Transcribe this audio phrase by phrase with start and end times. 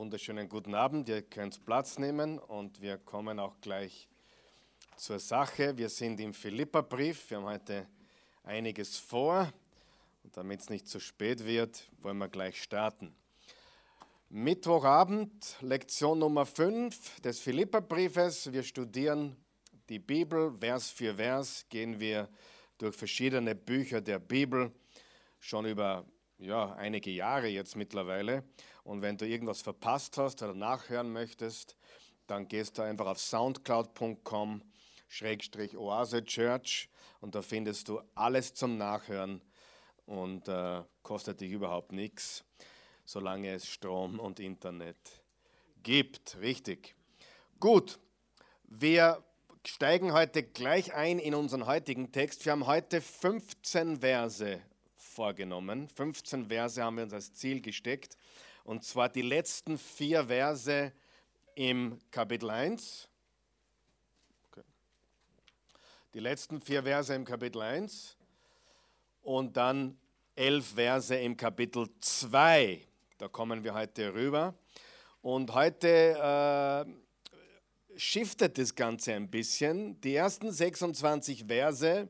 [0.00, 1.10] wunderschönen guten Abend.
[1.10, 4.08] Ihr könnt Platz nehmen und wir kommen auch gleich
[4.96, 5.76] zur Sache.
[5.76, 7.28] Wir sind im Philipperbrief.
[7.28, 7.86] Wir haben heute
[8.42, 9.52] einiges vor.
[10.24, 13.14] Und damit es nicht zu spät wird, wollen wir gleich starten.
[14.30, 18.50] Mittwochabend, Lektion Nummer 5 des Philipperbriefes.
[18.54, 19.36] Wir studieren
[19.90, 20.56] die Bibel.
[20.58, 22.26] Vers für Vers gehen wir
[22.78, 24.72] durch verschiedene Bücher der Bibel
[25.40, 26.06] schon über
[26.38, 28.44] ja, einige Jahre jetzt mittlerweile.
[28.84, 31.76] Und wenn du irgendwas verpasst hast oder nachhören möchtest,
[32.26, 34.62] dann gehst du einfach auf soundcloud.com
[35.08, 36.88] Schrägstrich Oase Church
[37.20, 39.42] und da findest du alles zum Nachhören
[40.06, 42.44] und äh, kostet dich überhaupt nichts,
[43.04, 44.96] solange es Strom und Internet
[45.82, 46.38] gibt.
[46.40, 46.94] Richtig.
[47.58, 47.98] Gut,
[48.64, 49.24] wir
[49.66, 52.44] steigen heute gleich ein in unseren heutigen Text.
[52.44, 54.60] Wir haben heute 15 Verse
[54.96, 55.88] vorgenommen.
[55.88, 58.16] 15 Verse haben wir uns als Ziel gesteckt.
[58.64, 60.92] Und zwar die letzten vier Verse
[61.54, 63.08] im Kapitel 1.
[64.48, 64.62] Okay.
[66.14, 68.16] Die letzten vier Verse im Kapitel 1
[69.22, 69.98] und dann
[70.34, 72.86] elf Verse im Kapitel 2.
[73.18, 74.54] Da kommen wir heute rüber.
[75.22, 80.00] Und heute äh, shiftet das Ganze ein bisschen.
[80.00, 82.08] Die ersten 26 Verse,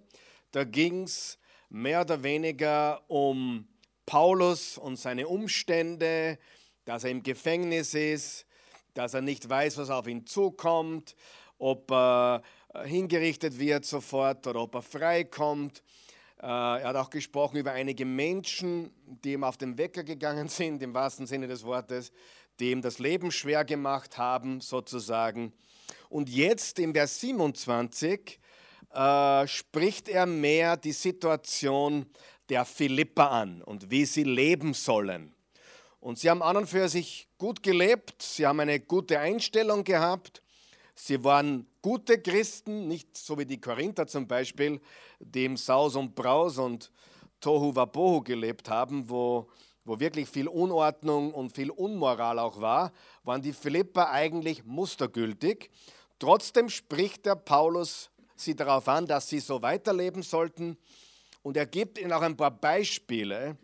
[0.52, 3.66] da ging es mehr oder weniger um
[4.10, 6.36] Paulus und seine Umstände,
[6.84, 8.44] dass er im Gefängnis ist,
[8.92, 11.14] dass er nicht weiß, was auf ihn zukommt,
[11.58, 12.42] ob er
[12.82, 15.84] hingerichtet wird sofort oder ob er freikommt.
[16.42, 20.82] Äh, er hat auch gesprochen über einige Menschen, die ihm auf den Wecker gegangen sind,
[20.82, 22.10] im wahrsten Sinne des Wortes,
[22.58, 25.52] die ihm das Leben schwer gemacht haben, sozusagen.
[26.08, 28.40] Und jetzt im Vers 27
[28.92, 32.06] äh, spricht er mehr die Situation
[32.50, 35.32] der Philippa an und wie sie leben sollen.
[36.00, 40.42] Und sie haben an und für sich gut gelebt, sie haben eine gute Einstellung gehabt,
[40.94, 44.80] sie waren gute Christen, nicht so wie die Korinther zum Beispiel,
[45.20, 46.90] die im Saus und Braus und
[47.40, 49.48] Tohu Wabohu gelebt haben, wo,
[49.84, 55.70] wo wirklich viel Unordnung und viel Unmoral auch war, waren die Philipper eigentlich mustergültig.
[56.18, 60.76] Trotzdem spricht der Paulus sie darauf an, dass sie so weiterleben sollten.
[61.42, 63.56] Und er gibt ihnen auch ein paar Beispiele,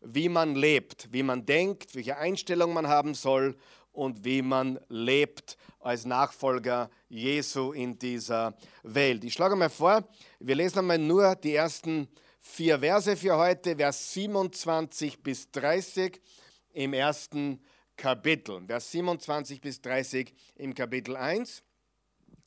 [0.00, 3.56] wie man lebt, wie man denkt, welche Einstellung man haben soll
[3.92, 9.24] und wie man lebt als Nachfolger Jesu in dieser Welt.
[9.24, 12.08] Ich schlage mal vor, wir lesen einmal nur die ersten
[12.40, 16.20] vier Verse für heute, Vers 27 bis 30
[16.72, 17.60] im ersten
[17.96, 18.62] Kapitel.
[18.66, 21.62] Vers 27 bis 30 im Kapitel 1.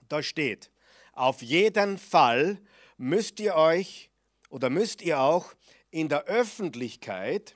[0.07, 0.71] Da steht,
[1.13, 2.59] auf jeden Fall
[2.97, 4.10] müsst ihr euch
[4.51, 5.53] oder müsst ihr auch
[5.89, 7.55] in der Öffentlichkeit,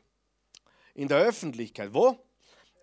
[0.94, 2.17] in der Öffentlichkeit, wo?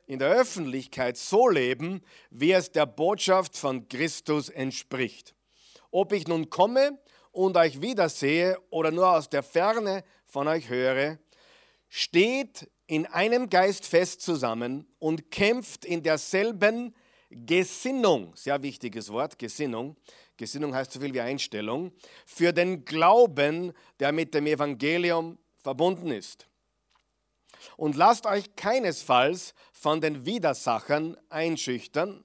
[0.07, 5.35] In der Öffentlichkeit so leben, wie es der Botschaft von Christus entspricht.
[5.91, 6.99] Ob ich nun komme
[7.31, 11.19] und euch wiedersehe oder nur aus der Ferne von euch höre,
[11.89, 16.95] steht in einem Geist fest zusammen und kämpft in derselben
[17.31, 19.97] Gesinnung, sehr wichtiges Wort, Gesinnung,
[20.37, 21.93] Gesinnung heißt so viel wie Einstellung,
[22.27, 26.49] für den Glauben, der mit dem Evangelium verbunden ist.
[27.77, 32.25] Und lasst euch keinesfalls von den Widersachern einschüchtern.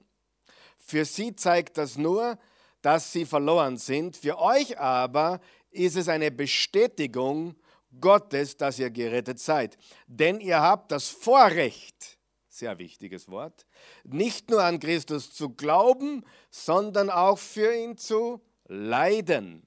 [0.76, 2.38] Für sie zeigt das nur,
[2.82, 4.16] dass sie verloren sind.
[4.16, 5.40] Für euch aber
[5.70, 7.56] ist es eine Bestätigung
[8.00, 9.76] Gottes, dass ihr gerettet seid.
[10.06, 12.17] Denn ihr habt das Vorrecht,
[12.58, 13.66] sehr wichtiges Wort,
[14.04, 19.66] nicht nur an Christus zu glauben, sondern auch für ihn zu leiden.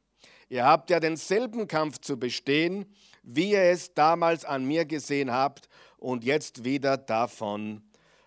[0.50, 2.86] Ihr habt ja denselben Kampf zu bestehen,
[3.24, 7.84] wie ihr es damals an mir gesehen habt und jetzt wieder davon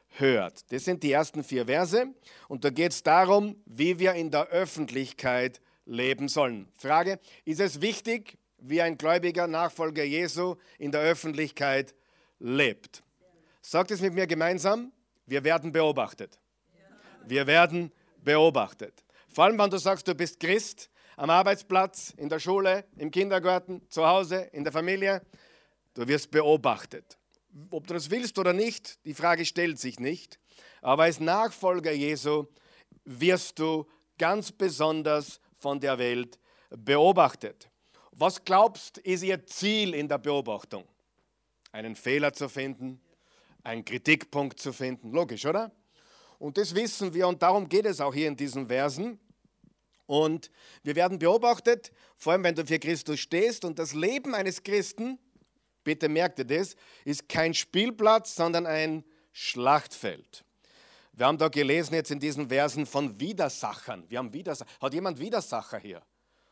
[0.08, 0.72] hört.
[0.72, 2.06] Das sind die ersten vier Verse
[2.48, 6.68] und da geht es darum, wie wir in der Öffentlichkeit leben sollen.
[6.78, 11.94] Frage, ist es wichtig, wie ein gläubiger Nachfolger Jesu in der Öffentlichkeit
[12.38, 13.03] lebt?
[13.66, 14.92] Sagt es mit mir gemeinsam,
[15.24, 16.38] wir werden beobachtet.
[17.24, 19.02] Wir werden beobachtet.
[19.26, 23.80] Vor allem, wenn du sagst, du bist Christ, am Arbeitsplatz, in der Schule, im Kindergarten,
[23.88, 25.22] zu Hause, in der Familie,
[25.94, 27.16] du wirst beobachtet.
[27.70, 30.38] Ob du das willst oder nicht, die Frage stellt sich nicht.
[30.82, 32.44] Aber als Nachfolger Jesu
[33.06, 33.86] wirst du
[34.18, 36.38] ganz besonders von der Welt
[36.68, 37.70] beobachtet.
[38.10, 40.84] Was glaubst, ist ihr Ziel in der Beobachtung?
[41.72, 43.00] Einen Fehler zu finden,
[43.64, 45.10] einen Kritikpunkt zu finden.
[45.10, 45.72] Logisch, oder?
[46.38, 49.18] Und das wissen wir und darum geht es auch hier in diesen Versen.
[50.06, 50.50] Und
[50.82, 55.18] wir werden beobachtet, vor allem wenn du für Christus stehst und das Leben eines Christen,
[55.82, 60.44] bitte merkt ihr das, ist kein Spielplatz, sondern ein Schlachtfeld.
[61.12, 64.04] Wir haben da gelesen jetzt in diesen Versen von Widersachern.
[64.08, 64.70] Wir haben Widersacher.
[64.80, 66.02] Hat jemand Widersacher hier?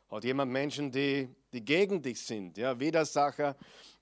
[0.08, 2.56] Hat jemand Menschen, die, die gegen dich sind?
[2.56, 3.56] Ja, Widersacher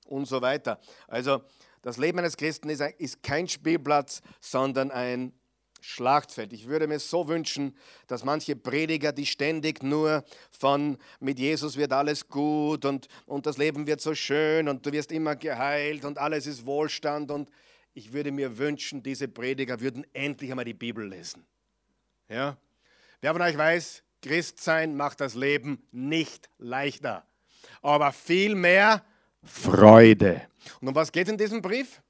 [0.06, 0.78] und so weiter.
[1.08, 1.42] Also
[1.82, 5.32] das Leben eines Christen ist, ist kein Spielplatz, sondern ein
[5.80, 6.52] Schlachtfeld.
[6.52, 7.74] Ich würde mir so wünschen,
[8.06, 13.56] dass manche Prediger, die ständig nur von mit Jesus wird alles gut und, und das
[13.56, 17.50] Leben wird so schön und du wirst immer geheilt und alles ist Wohlstand und
[17.94, 21.46] ich würde mir wünschen, diese Prediger würden endlich einmal die Bibel lesen.
[22.28, 22.56] Ja?
[23.20, 27.26] Wer von euch weiß, Christsein macht das Leben nicht leichter,
[27.80, 29.02] aber vielmehr
[29.42, 30.49] Freude.
[30.80, 32.02] Und um was geht in diesem Brief?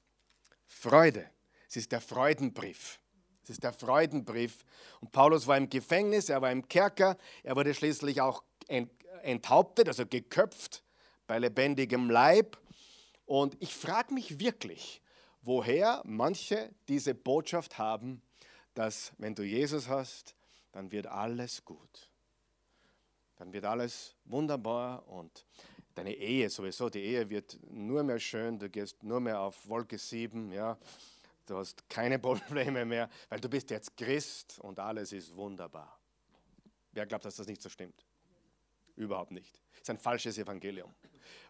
[0.65, 1.29] Freude.
[1.67, 2.99] Es ist der Freudenbrief.
[3.43, 4.65] Es ist der Freudenbrief.
[4.99, 8.43] Und Paulus war im Gefängnis, er war im Kerker, er wurde schließlich auch
[9.23, 10.83] enthauptet, also geköpft
[11.27, 12.57] bei lebendigem Leib.
[13.25, 15.01] Und ich frage mich wirklich,
[15.41, 18.21] woher manche diese Botschaft haben,
[18.73, 20.35] dass wenn du Jesus hast,
[20.71, 22.09] dann wird alles gut.
[23.37, 25.45] Dann wird alles wunderbar und
[25.95, 29.97] deine Ehe sowieso, die Ehe wird nur mehr schön, du gehst nur mehr auf Wolke
[29.97, 30.77] 7, ja.
[31.45, 35.99] Du hast keine Probleme mehr, weil du bist jetzt Christ und alles ist wunderbar.
[36.93, 38.05] Wer glaubt, dass das nicht so stimmt?
[38.95, 39.61] Überhaupt nicht.
[39.71, 40.93] Das ist ein falsches Evangelium.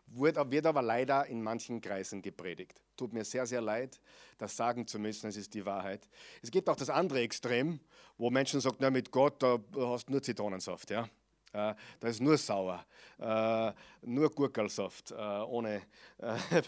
[0.07, 2.81] Wird aber leider in manchen Kreisen gepredigt.
[2.97, 3.99] Tut mir sehr, sehr leid,
[4.37, 6.07] das sagen zu müssen, es ist die Wahrheit.
[6.41, 7.79] Es gibt auch das andere Extrem,
[8.17, 10.91] wo Menschen sagen, na, mit Gott, da hast du nur Zitronensaft.
[10.91, 11.09] Ja?
[11.53, 12.85] Äh, da ist nur sauer,
[13.19, 15.81] äh, nur Gurkelsaft, äh, ohne.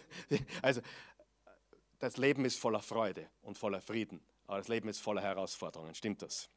[0.62, 0.82] also,
[2.00, 5.96] das Leben ist voller Freude und voller Frieden, aber das Leben ist voller Herausforderungen.
[5.96, 6.50] Stimmt das?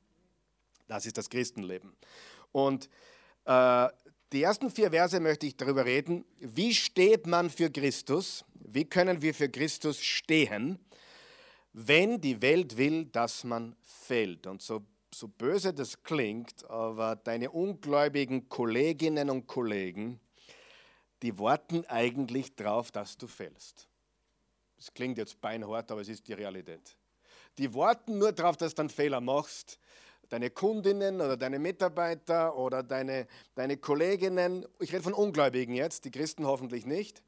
[0.89, 1.97] Das ist das Christenleben.
[2.53, 2.89] Und
[4.33, 6.25] die ersten vier Verse möchte ich darüber reden.
[6.41, 8.45] Wie steht man für Christus?
[8.55, 10.81] Wie können wir für Christus stehen,
[11.73, 14.49] wenn die Welt will, dass man fällt?
[14.49, 14.83] Und so,
[15.15, 20.21] so böse das klingt, aber deine ungläubigen Kolleginnen und Kollegen,
[21.23, 23.89] die warten eigentlich darauf, dass du fällst.
[24.77, 26.97] Das klingt jetzt beinhart, aber es ist die Realität.
[27.57, 29.79] Die warten nur darauf, dass du einen Fehler machst
[30.29, 36.11] deine Kundinnen oder deine Mitarbeiter oder deine, deine Kolleginnen, ich rede von Ungläubigen jetzt, die
[36.11, 37.23] Christen hoffentlich nicht,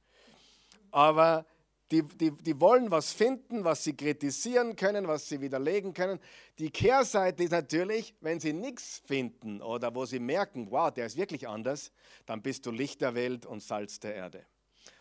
[0.91, 1.47] aber
[1.90, 6.19] die, die, die wollen was finden, was sie kritisieren können, was sie widerlegen können.
[6.58, 11.17] Die Kehrseite ist natürlich, wenn sie nichts finden oder wo sie merken, wow, der ist
[11.17, 11.93] wirklich anders,
[12.26, 14.44] dann bist du Licht der Welt und Salz der Erde.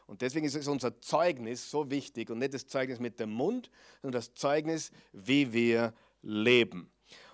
[0.06, 3.70] Und deswegen ist unser Zeugnis so wichtig und nicht das Zeugnis mit dem Mund,
[4.02, 6.90] sondern das Zeugnis, wie wir leben.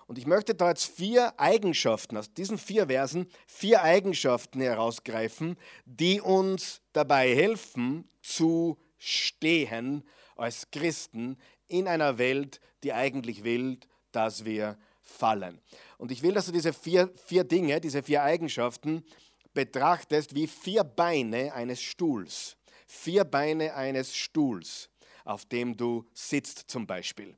[0.06, 6.20] Und ich möchte da jetzt vier Eigenschaften, aus diesen vier Versen, vier Eigenschaften herausgreifen, die
[6.20, 10.04] uns dabei helfen zu stehen
[10.36, 11.36] als Christen
[11.68, 13.78] in einer Welt, die eigentlich will,
[14.12, 15.60] dass wir fallen.
[15.98, 19.04] Und ich will, dass du diese vier, vier Dinge, diese vier Eigenschaften
[19.52, 22.56] betrachtest wie vier Beine eines Stuhls.
[22.86, 24.90] Vier Beine eines Stuhls,
[25.24, 27.36] auf dem du sitzt zum Beispiel.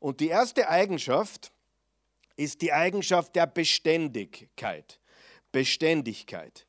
[0.00, 1.52] Und die erste Eigenschaft,
[2.38, 5.00] ist die Eigenschaft der Beständigkeit.
[5.50, 6.66] Beständigkeit.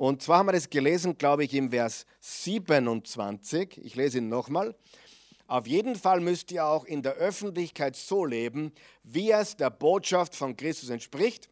[0.00, 3.76] Und zwar haben wir das gelesen, glaube ich, im Vers 27.
[3.84, 4.74] Ich lese ihn nochmal.
[5.46, 10.34] Auf jeden Fall müsst ihr auch in der Öffentlichkeit so leben, wie es der Botschaft
[10.34, 11.50] von Christus entspricht.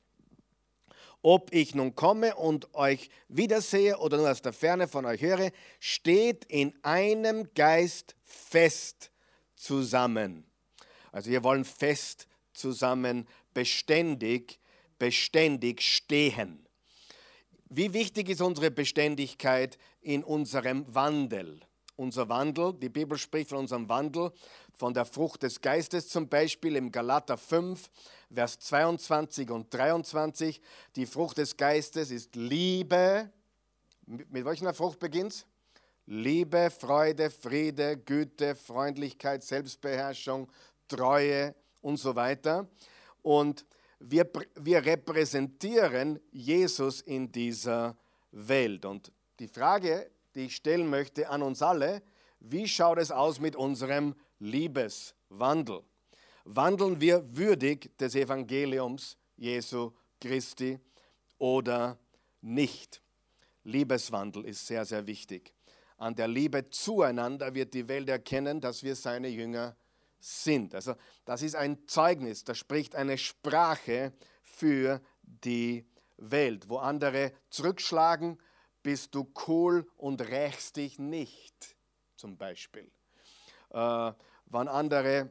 [1.20, 5.50] Ob ich nun komme und euch wiedersehe oder nur aus der Ferne von euch höre,
[5.78, 9.11] steht in einem Geist fest
[9.56, 10.46] zusammen.
[11.12, 14.58] Also wir wollen fest zusammen beständig,
[14.99, 16.64] beständig stehen.
[17.70, 21.60] Wie wichtig ist unsere Beständigkeit in unserem Wandel?
[21.96, 24.32] Unser Wandel, die Bibel spricht von unserem Wandel,
[24.72, 27.90] von der Frucht des Geistes zum Beispiel im Galater 5,
[28.32, 30.62] Vers 22 und 23.
[30.96, 33.30] Die Frucht des Geistes ist Liebe.
[34.06, 35.46] Mit welcher Frucht beginnt es?
[36.06, 40.50] Liebe, Freude, Friede, Güte, Freundlichkeit, Selbstbeherrschung,
[40.87, 42.66] Treue und so weiter.
[43.20, 43.66] Und
[44.00, 47.97] wir, wir repräsentieren Jesus in dieser
[48.31, 48.85] Welt.
[48.85, 52.02] Und die Frage, die ich stellen möchte an uns alle,
[52.40, 55.83] wie schaut es aus mit unserem Liebeswandel?
[56.45, 60.78] Wandeln wir würdig des Evangeliums Jesu Christi
[61.38, 61.99] oder
[62.40, 63.02] nicht?
[63.64, 65.52] Liebeswandel ist sehr, sehr wichtig.
[65.99, 69.88] An der Liebe zueinander wird die Welt erkennen, dass wir seine Jünger sind
[70.20, 70.75] sind.
[70.75, 70.94] Also
[71.25, 76.68] das ist ein Zeugnis, das spricht eine Sprache für die Welt.
[76.68, 78.38] Wo andere zurückschlagen,
[78.82, 81.76] bist du cool und rächst dich nicht,
[82.16, 82.90] zum Beispiel.
[83.70, 84.12] Äh,
[84.46, 85.30] wann andere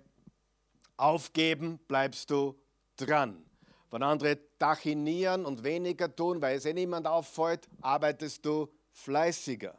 [0.95, 2.59] aufgeben, bleibst du
[2.97, 3.43] dran.
[3.89, 9.77] Wenn andere tachinieren und weniger tun, weil es eh niemand auffällt, arbeitest du fleißiger.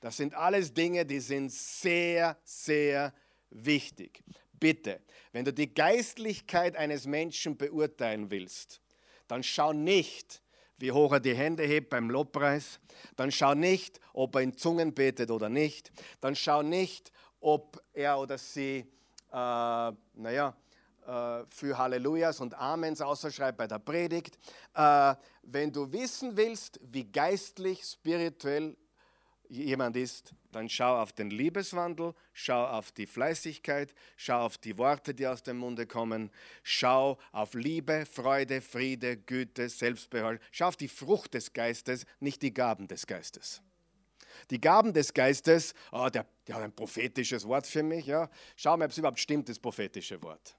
[0.00, 3.27] Das sind alles Dinge, die sind sehr, sehr wichtig.
[3.50, 5.00] Bitte,
[5.32, 8.80] wenn du die Geistlichkeit eines Menschen beurteilen willst,
[9.28, 10.42] dann schau nicht,
[10.78, 12.80] wie hoch er die Hände hebt beim Lobpreis.
[13.16, 15.90] Dann schau nicht, ob er in Zungen betet oder nicht.
[16.20, 18.86] Dann schau nicht, ob er oder sie,
[19.32, 20.56] äh, naja,
[21.06, 24.38] äh, für Hallelujahs und Amens außerschreibt bei der Predigt.
[24.74, 28.76] Äh, wenn du wissen willst, wie geistlich, spirituell
[29.48, 35.14] jemand ist, dann schau auf den Liebeswandel, schau auf die Fleißigkeit, schau auf die Worte,
[35.14, 36.30] die aus dem Munde kommen,
[36.62, 42.52] schau auf Liebe, Freude, Friede, Güte, Selbstbehalte, schau auf die Frucht des Geistes, nicht die
[42.52, 43.62] Gaben des Geistes.
[44.50, 48.30] Die Gaben des Geistes, oh, der, der hat ein prophetisches Wort für mich, ja.
[48.56, 50.57] schau mal, ob es überhaupt stimmt, das prophetische Wort.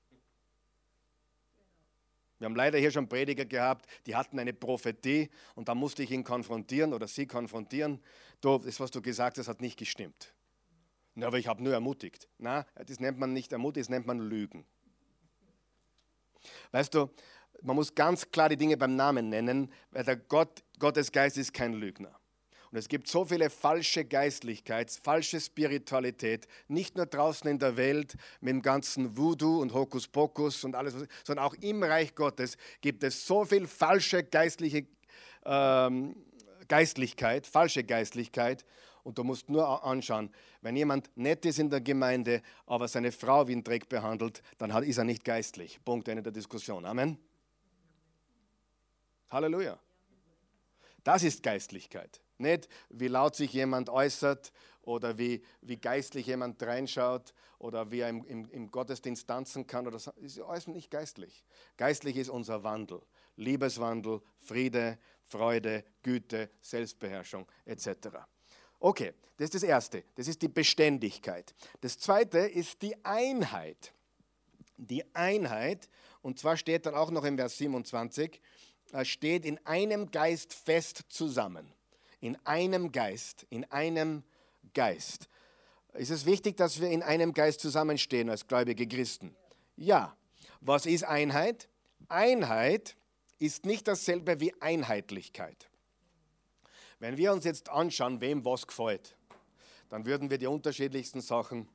[2.40, 6.12] Wir haben leider hier schon Prediger gehabt, die hatten eine Prophetie und da musste ich
[6.12, 8.00] ihn konfrontieren oder sie konfrontieren.
[8.40, 10.34] Du, das, was du gesagt hast, hat nicht gestimmt.
[11.16, 12.30] Na, aber ich habe nur ermutigt.
[12.38, 14.66] Na, das nennt man nicht ermutigt, das nennt man Lügen.
[16.72, 17.10] Weißt du,
[17.62, 21.54] man muss ganz klar die Dinge beim Namen nennen, weil der Gott, Gottes Geist ist
[21.54, 22.19] kein Lügner.
[22.72, 28.16] Und es gibt so viele falsche Geistlichkeit, falsche Spiritualität, nicht nur draußen in der Welt
[28.42, 33.26] mit dem ganzen Voodoo und Hokuspokus und alles, sondern auch im Reich Gottes gibt es
[33.26, 34.86] so viel falsche geistliche
[35.46, 36.16] ähm,
[36.68, 38.64] Geistlichkeit, falsche Geistlichkeit.
[39.04, 40.30] Und du musst nur anschauen,
[40.62, 44.70] wenn jemand nett ist in der Gemeinde, aber seine Frau wie ein Dreck behandelt, dann
[44.84, 45.80] ist er nicht geistlich.
[45.84, 46.86] Punkt, Ende der Diskussion.
[46.86, 47.18] Amen.
[49.32, 49.80] Halleluja.
[51.04, 52.22] Das ist Geistlichkeit.
[52.40, 58.10] Nicht, wie laut sich jemand äußert oder wie, wie geistlich jemand reinschaut oder wie er
[58.10, 59.86] im, im, im Gottesdienst tanzen kann.
[59.86, 61.46] Das ist alles nicht geistlich.
[61.78, 63.02] Geistlich ist unser Wandel.
[63.36, 67.90] Liebeswandel, Friede, Freude, Güte, Selbstbeherrschung etc.
[68.80, 70.04] Okay, das ist das Erste.
[70.16, 71.54] Das ist die Beständigkeit.
[71.82, 73.94] Das Zweite ist die Einheit.
[74.78, 75.90] Die Einheit,
[76.22, 78.42] und zwar steht dann auch noch im Vers 27,
[78.94, 81.74] äh, steht in einem Geist fest zusammen
[82.20, 84.24] in einem Geist, in einem
[84.74, 85.30] Geist.
[85.94, 89.36] Ist es wichtig, dass wir in einem Geist zusammenstehen als gläubige Christen?
[89.76, 90.16] Ja.
[90.62, 91.70] Was ist Einheit?
[92.10, 92.96] Einheit
[93.40, 95.70] ist nicht dasselbe wie Einheitlichkeit.
[97.00, 99.16] Wenn wir uns jetzt anschauen, wem was gefällt,
[99.88, 101.68] dann würden wir die unterschiedlichsten Sachen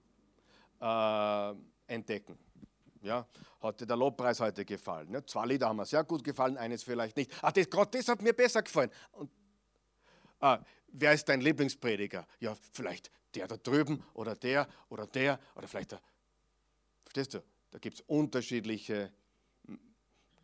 [0.81, 1.55] äh,
[1.87, 2.39] entdecken.
[3.01, 3.27] Ja,
[3.61, 5.13] hat dir der Lobpreis heute gefallen?
[5.13, 7.31] Ja, zwei Lieder haben mir sehr gut gefallen, eines vielleicht nicht.
[7.43, 8.91] Ach, das, Gott, das hat mir besser gefallen.
[9.13, 9.31] Und
[10.41, 12.27] ah, wer ist dein Lieblingsprediger?
[12.41, 16.01] Ja, vielleicht der da drüben oder der oder der oder vielleicht der.
[17.05, 17.45] Verstehst du?
[17.71, 19.13] Da gibt es unterschiedliche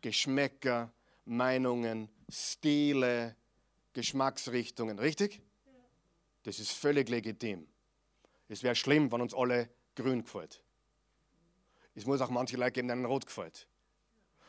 [0.01, 0.91] Geschmäcker,
[1.25, 3.35] Meinungen, Stile,
[3.93, 5.41] Geschmacksrichtungen, richtig?
[6.43, 7.67] Das ist völlig legitim.
[8.47, 10.63] Es wäre schlimm, wenn uns alle grün gefällt.
[11.93, 13.67] Es muss auch manche Leute geben, denen rot gefällt.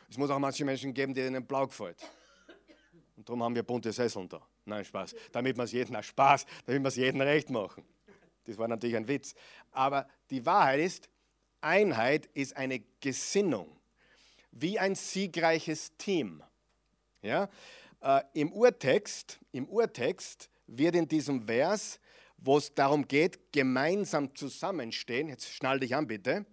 [0.08, 2.02] Es muss auch manche Menschen geben, denen blau gefällt.
[3.16, 4.46] Und darum haben wir bunte Sesseln da.
[4.64, 5.14] Nein, Spaß.
[5.32, 7.84] Damit wir es jedem, Spaß, damit wir es jedem recht machen.
[8.44, 9.34] Das war natürlich ein Witz.
[9.70, 11.08] Aber die Wahrheit ist,
[11.60, 13.76] Einheit ist eine Gesinnung,
[14.50, 16.42] wie ein siegreiches Team.
[17.22, 17.48] Ja?
[18.00, 22.00] Äh, Im Urtext, im Urtext wird in diesem Vers,
[22.36, 26.44] wo es darum geht, gemeinsam zusammenstehen, jetzt schnall dich an bitte,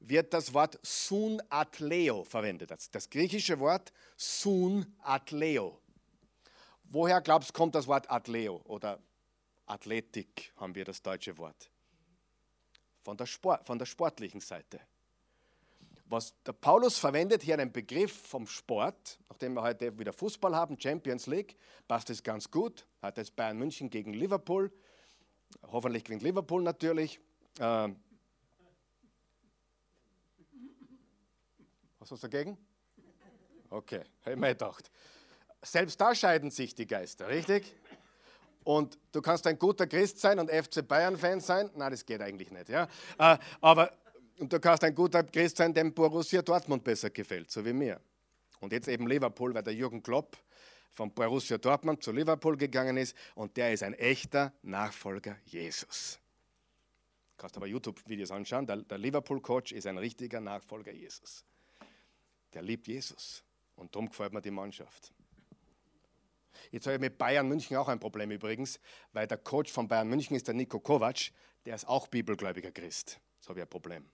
[0.00, 2.70] wird das Wort sun atleo verwendet.
[2.70, 5.78] Das, das griechische Wort sun atleo.
[6.84, 9.00] Woher glaubst du, kommt das Wort Atleo oder
[9.66, 11.70] Athletik, haben wir das deutsche Wort?
[13.02, 14.80] Von der, Sport, von der sportlichen Seite.
[16.06, 20.78] Was der Paulus verwendet hier einen Begriff vom Sport, nachdem wir heute wieder Fußball haben,
[20.78, 21.56] Champions League,
[21.88, 22.86] passt es ganz gut.
[23.00, 24.70] Hat es Bayern München gegen Liverpool.
[25.62, 27.18] Hoffentlich gewinnt Liverpool natürlich.
[27.58, 27.96] Ähm
[31.98, 32.58] was hast du dagegen?
[33.70, 34.90] Okay, habe ich mir gedacht.
[35.64, 37.74] Selbst da scheiden sich die Geister, richtig?
[38.64, 41.70] Und du kannst ein guter Christ sein und FC Bayern-Fan sein.
[41.74, 42.68] Nein, das geht eigentlich nicht.
[42.68, 42.88] Ja?
[43.18, 43.92] Äh, aber
[44.38, 48.00] und du kannst ein guter Christ sein, dem Borussia Dortmund besser gefällt, so wie mir.
[48.60, 50.36] Und jetzt eben Liverpool, weil der Jürgen Klopp
[50.90, 56.18] von Borussia Dortmund zu Liverpool gegangen ist und der ist ein echter Nachfolger Jesus.
[57.36, 58.66] Du kannst aber YouTube-Videos anschauen.
[58.66, 61.44] Der, der Liverpool-Coach ist ein richtiger Nachfolger Jesus.
[62.52, 63.44] Der liebt Jesus
[63.76, 65.13] und darum gefällt mir die Mannschaft.
[66.70, 68.80] Jetzt habe ich mit Bayern München auch ein Problem übrigens,
[69.12, 71.30] weil der Coach von Bayern München ist der Nico Kovac,
[71.66, 73.20] der ist auch bibelgläubiger Christ.
[73.40, 74.08] So habe ich ein Problem.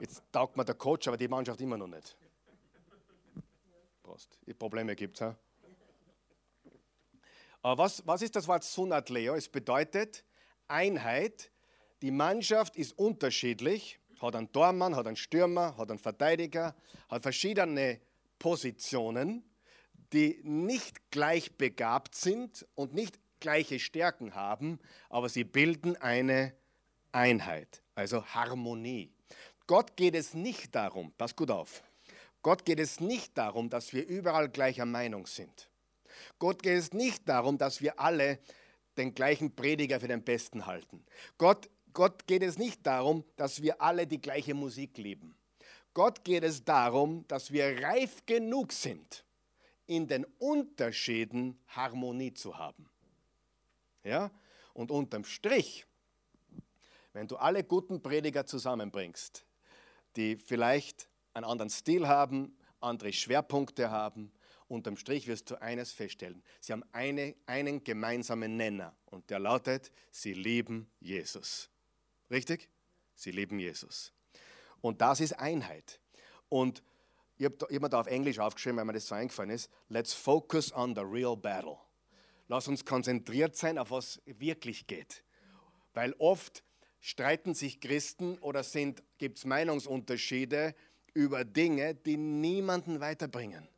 [0.00, 2.16] Jetzt taugt mir der Coach, aber die Mannschaft immer noch nicht.
[4.02, 4.38] Prost.
[4.46, 5.34] Die Probleme gibt es.
[7.62, 9.34] Aber was, was ist das Wort Sunatleo?
[9.34, 10.24] Es bedeutet
[10.68, 11.50] Einheit.
[12.02, 16.76] Die Mannschaft ist unterschiedlich, hat einen Tormann, hat einen Stürmer, hat einen Verteidiger,
[17.08, 18.00] hat verschiedene
[18.38, 19.42] Positionen,
[20.12, 26.54] die nicht gleich begabt sind und nicht gleiche Stärken haben, aber sie bilden eine
[27.12, 29.12] Einheit, also Harmonie.
[29.66, 31.82] Gott geht es nicht darum, pass gut auf,
[32.42, 35.68] Gott geht es nicht darum, dass wir überall gleicher Meinung sind.
[36.38, 38.38] Gott geht es nicht darum, dass wir alle
[38.96, 41.04] den gleichen Prediger für den Besten halten.
[41.38, 45.36] Gott, Gott geht es nicht darum, dass wir alle die gleiche Musik lieben.
[45.92, 49.24] Gott geht es darum, dass wir reif genug sind,
[49.86, 52.88] in den Unterschieden Harmonie zu haben.
[54.04, 54.30] Ja?
[54.74, 55.86] Und unterm Strich,
[57.12, 59.46] wenn du alle guten Prediger zusammenbringst,
[60.16, 64.32] die vielleicht einen anderen Stil haben, andere Schwerpunkte haben,
[64.68, 66.42] unterm Strich wirst du eines feststellen.
[66.60, 71.70] Sie haben eine, einen gemeinsamen Nenner und der lautet, sie lieben Jesus.
[72.30, 72.68] Richtig?
[73.14, 74.12] Sie lieben Jesus.
[74.80, 76.00] Und das ist Einheit.
[76.48, 76.82] Und
[77.38, 79.70] ich habe hab mir da auf Englisch aufgeschrieben, weil mir das so eingefallen ist.
[79.88, 81.78] Let's focus on the real battle.
[82.48, 85.24] Lass uns konzentriert sein, auf was wirklich geht.
[85.92, 86.62] Weil oft
[87.00, 88.64] streiten sich Christen oder
[89.18, 90.74] gibt es Meinungsunterschiede
[91.14, 93.68] über Dinge, die niemanden weiterbringen.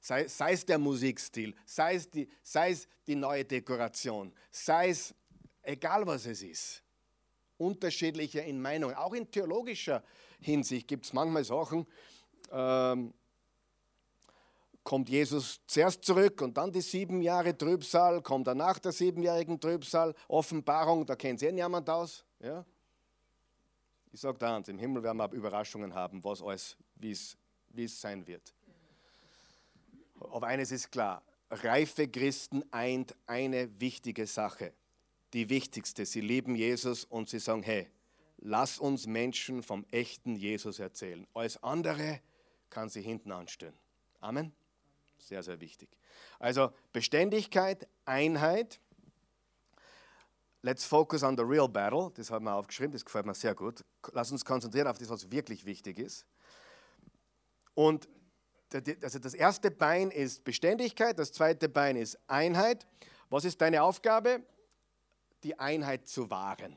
[0.00, 5.14] Sei, sei, es der Musikstil, sei es, die, sei es die neue Dekoration, sei es
[5.62, 6.82] egal was es ist.
[7.56, 10.04] Unterschiedliche in Meinungen, auch in theologischer
[10.40, 11.86] Hinsicht gibt es manchmal Sachen,
[12.50, 13.12] ähm,
[14.88, 19.60] kommt Jesus zuerst zurück und dann die sieben Jahre Trübsal, kommt er nach der siebenjährigen
[19.60, 22.24] Trübsal, Offenbarung, da kennt eh niemand aus.
[22.40, 22.64] Ja?
[24.10, 28.26] Ich sage da eins, im Himmel werden wir Überraschungen haben, was alles, wie es sein
[28.26, 28.54] wird.
[30.18, 34.72] Aber eines ist klar, reife Christen eint eine wichtige Sache.
[35.34, 37.88] Die wichtigste, sie lieben Jesus und sie sagen, hey,
[38.38, 41.26] lass uns Menschen vom echten Jesus erzählen.
[41.34, 42.20] Alles andere
[42.70, 43.78] kann sie hinten anstellen.
[44.20, 44.52] Amen.
[45.18, 45.88] Sehr, sehr wichtig.
[46.38, 48.80] Also Beständigkeit, Einheit.
[50.62, 52.10] Let's focus on the real battle.
[52.14, 53.84] Das haben wir aufgeschrieben, das gefällt mir sehr gut.
[54.12, 56.26] Lass uns konzentrieren auf das, was wirklich wichtig ist.
[57.74, 58.08] Und
[59.02, 62.86] also das erste Bein ist Beständigkeit, das zweite Bein ist Einheit.
[63.30, 64.42] Was ist deine Aufgabe?
[65.42, 66.76] Die Einheit zu wahren.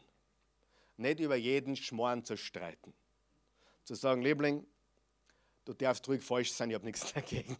[0.98, 2.94] Nicht über jeden Schmoren zu streiten.
[3.84, 4.66] Zu sagen, Liebling,
[5.72, 7.58] du darfst ruhig falsch sein, ich habe nichts dagegen.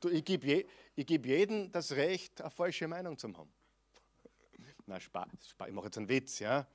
[0.00, 0.66] Du, ich gebe je,
[1.04, 3.52] geb jedem das Recht, eine falsche Meinung zu haben.
[4.86, 6.66] Na, Spaß, Spaß, ich mache jetzt einen Witz, ja.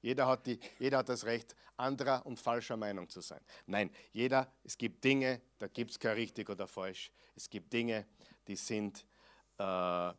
[0.00, 3.40] Jeder hat, die, jeder hat das Recht, anderer und falscher Meinung zu sein.
[3.66, 7.10] Nein, jeder, es gibt Dinge, da gibt es kein richtig oder falsch.
[7.34, 8.06] Es gibt Dinge,
[8.46, 9.04] die sind
[9.58, 10.12] äh,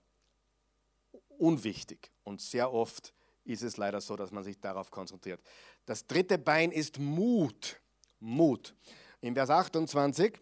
[1.37, 2.11] unwichtig.
[2.23, 3.13] Und sehr oft
[3.45, 5.41] ist es leider so, dass man sich darauf konzentriert.
[5.85, 7.81] Das dritte Bein ist Mut.
[8.19, 8.73] Mut.
[9.21, 10.39] In Vers 28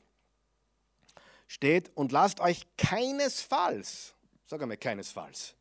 [1.47, 4.13] steht, und lasst euch keinesfalls,
[4.45, 5.55] sag einmal keinesfalls,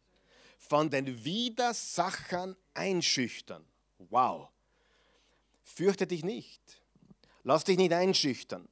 [0.58, 3.64] von den Widersachern einschüchtern.
[3.98, 4.48] Wow.
[5.62, 6.82] Fürchte dich nicht.
[7.42, 8.68] Lass dich nicht einschüchtern.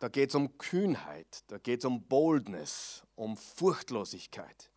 [0.00, 4.70] Da geht es um Kühnheit, da geht es um Boldness, um Furchtlosigkeit.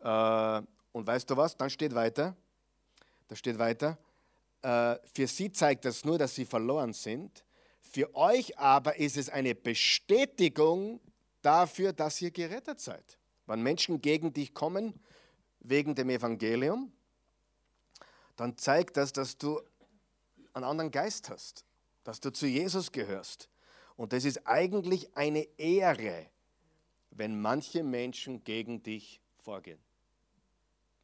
[0.00, 0.62] Äh,
[0.92, 1.56] und weißt du was?
[1.56, 2.36] Dann steht weiter,
[3.28, 3.98] da steht weiter,
[4.64, 7.44] für sie zeigt das nur, dass sie verloren sind.
[7.82, 11.00] Für euch aber ist es eine Bestätigung
[11.42, 13.18] dafür, dass ihr gerettet seid.
[13.46, 14.94] Wenn Menschen gegen dich kommen
[15.60, 16.92] wegen dem Evangelium,
[18.36, 19.60] dann zeigt das, dass du
[20.54, 21.64] einen anderen Geist hast,
[22.02, 23.50] dass du zu Jesus gehörst.
[23.96, 26.26] Und das ist eigentlich eine Ehre,
[27.10, 29.78] wenn manche Menschen gegen dich vorgehen.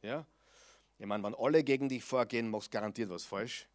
[0.01, 0.25] Ja?
[1.01, 3.67] Ich meine, wenn alle gegen dich vorgehen, machst du garantiert was falsch.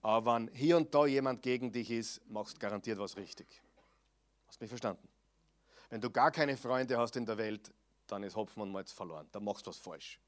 [0.00, 3.46] Aber wenn hier und da jemand gegen dich ist, machst du garantiert was richtig.
[4.46, 5.06] Hast du mich verstanden?
[5.90, 7.70] Wenn du gar keine Freunde hast in der Welt,
[8.06, 9.28] dann ist Hopfen und Malz verloren.
[9.32, 10.18] Da machst du was falsch.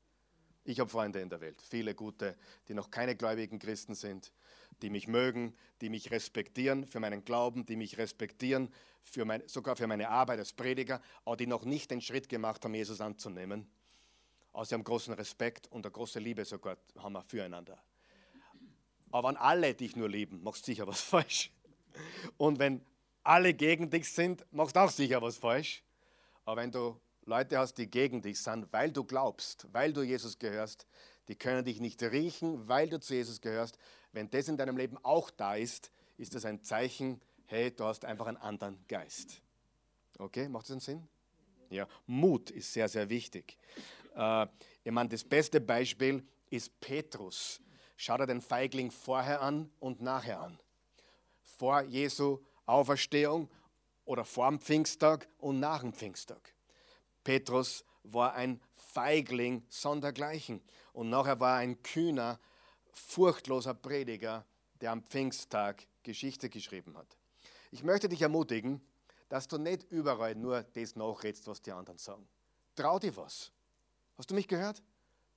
[0.65, 2.37] Ich habe Freunde in der Welt, viele gute,
[2.69, 4.35] die noch keine gläubigen Christen sind,
[4.83, 8.69] die mich mögen, die mich respektieren für meinen Glauben, die mich respektieren
[9.03, 12.63] für mein, sogar für meine Arbeit als Prediger, aber die noch nicht den Schritt gemacht
[12.67, 13.67] haben, Jesus anzunehmen.
[14.65, 17.83] Sie haben großen Respekt und eine große Liebe sogar haben wir füreinander.
[19.11, 21.51] Aber wenn alle dich nur lieben, machst du sicher was falsch.
[22.37, 22.85] Und wenn
[23.23, 25.83] alle gegen dich sind, machst du auch sicher was falsch.
[26.45, 30.39] Aber wenn du Leute hast, die gegen dich sind, weil du glaubst, weil du Jesus
[30.39, 30.87] gehörst,
[31.29, 33.79] Die können dich nicht riechen, weil du zu Jesus gehörst.
[34.13, 38.05] Wenn das in deinem Leben auch da ist, ist das ein Zeichen, hey, du hast
[38.05, 39.41] einfach einen anderen Geist.
[40.19, 41.09] Okay, macht das einen Sinn?
[41.71, 43.57] Ja, Mut ist sehr, sehr wichtig.
[44.15, 44.47] Äh,
[44.85, 47.61] ich meine, das beste Beispiel ist Petrus.
[47.97, 50.59] Schau dir den Feigling vorher an und nachher an.
[51.43, 53.51] Vor Jesu Auferstehung
[54.05, 56.55] oder vor dem Pfingsttag und nach dem Pfingsttag.
[57.25, 60.61] Petrus war ein Feigling sondergleichen
[60.93, 62.41] und nachher war er ein kühner,
[62.93, 64.45] furchtloser Prediger,
[64.81, 67.17] der am Pfingsttag Geschichte geschrieben hat.
[67.71, 68.81] Ich möchte dich ermutigen,
[69.29, 72.29] dass du nicht überall nur das nachredst, was die anderen sagen.
[72.75, 73.53] Trau dir was.
[74.17, 74.83] Hast du mich gehört?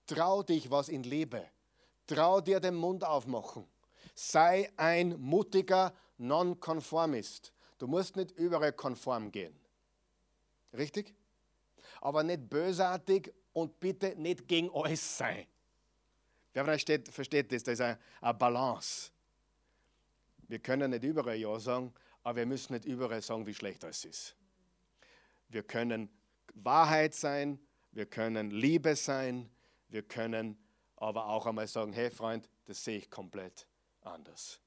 [0.07, 1.49] Trau dich was in Liebe.
[2.07, 3.65] Trau dir den Mund aufmachen.
[4.13, 7.51] Sei ein mutiger Nonkonformist.
[7.77, 9.55] Du musst nicht überall konform gehen.
[10.73, 11.13] Richtig?
[12.01, 15.45] Aber nicht bösartig und bitte nicht gegen alles sein.
[16.53, 17.63] Wer versteht, versteht das?
[17.63, 19.11] Das ist eine, eine Balance.
[20.47, 24.05] Wir können nicht überall Ja sagen, aber wir müssen nicht überall sagen, wie schlecht es
[24.05, 24.35] ist.
[25.49, 26.09] Wir können
[26.53, 27.59] Wahrheit sein,
[27.95, 29.49] wir können Liebe sein,
[29.88, 30.58] wir können
[30.97, 33.67] aber auch einmal sagen, hey Freund, das sehe ich komplett
[34.01, 34.60] anders.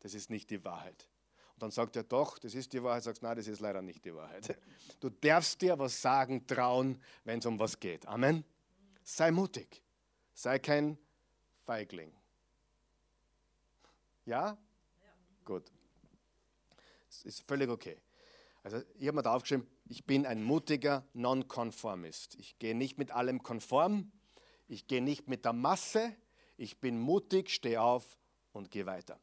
[0.00, 1.08] Das ist nicht die Wahrheit.
[1.54, 4.04] Und dann sagt er doch, das ist die Wahrheit, sagst nein, das ist leider nicht
[4.04, 4.56] die Wahrheit.
[5.00, 8.06] Du darfst dir was sagen, trauen, wenn es um was geht.
[8.06, 8.44] Amen.
[9.02, 9.82] Sei mutig.
[10.34, 10.98] Sei kein
[11.64, 12.12] Feigling.
[14.24, 14.46] Ja?
[14.46, 14.58] ja?
[15.44, 15.72] Gut.
[17.06, 18.00] Das ist völlig okay.
[18.62, 22.36] Also ich habe mir da aufgeschrieben, ich bin ein mutiger Nonkonformist.
[22.36, 24.12] Ich gehe nicht mit allem konform,
[24.66, 26.14] ich gehe nicht mit der Masse,
[26.56, 28.18] ich bin mutig, stehe auf
[28.52, 29.18] und gehe weiter.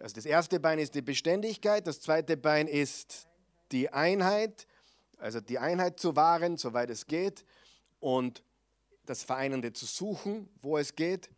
[0.00, 3.28] Also das erste Bein ist die Beständigkeit, das zweite Bein ist
[3.72, 4.66] die Einheit,
[5.18, 7.44] also die Einheit zu wahren, soweit es geht,
[7.98, 8.42] und
[9.06, 11.30] das Vereinende zu suchen, wo es geht.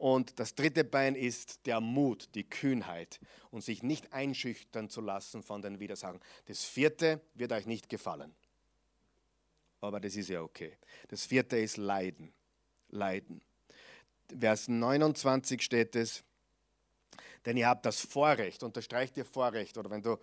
[0.00, 5.42] Und das dritte Bein ist der Mut, die Kühnheit und sich nicht einschüchtern zu lassen
[5.42, 6.20] von den Widersachen.
[6.46, 8.34] Das vierte wird euch nicht gefallen.
[9.82, 10.78] Aber das ist ja okay.
[11.08, 12.32] Das vierte ist Leiden.
[12.88, 13.42] Leiden.
[14.38, 16.24] Vers 29 steht es,
[17.44, 20.16] denn ihr habt das Vorrecht, unterstreicht ihr Vorrecht, oder wenn du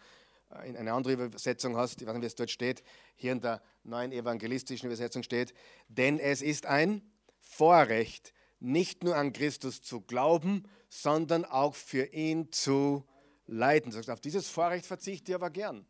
[0.55, 2.83] äh, in eine andere Übersetzung hast, ich weiß nicht, wie es dort steht,
[3.15, 5.53] hier in der neuen evangelistischen Übersetzung steht,
[5.87, 7.03] denn es ist ein
[7.41, 13.05] Vorrecht, nicht nur an Christus zu glauben, sondern auch für ihn zu
[13.45, 13.91] leiden.
[13.91, 15.85] Sagst, auf dieses Vorrecht verzichte ich aber gern.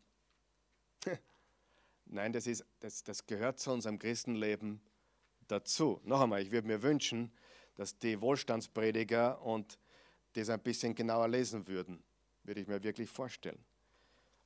[2.06, 4.80] Nein, das, ist, das, das gehört zu unserem Christenleben
[5.46, 6.00] dazu.
[6.04, 7.32] Noch einmal, ich würde mir wünschen,
[7.74, 9.78] dass die Wohlstandsprediger und
[10.34, 12.02] das ein bisschen genauer lesen würden,
[12.42, 13.64] würde ich mir wirklich vorstellen.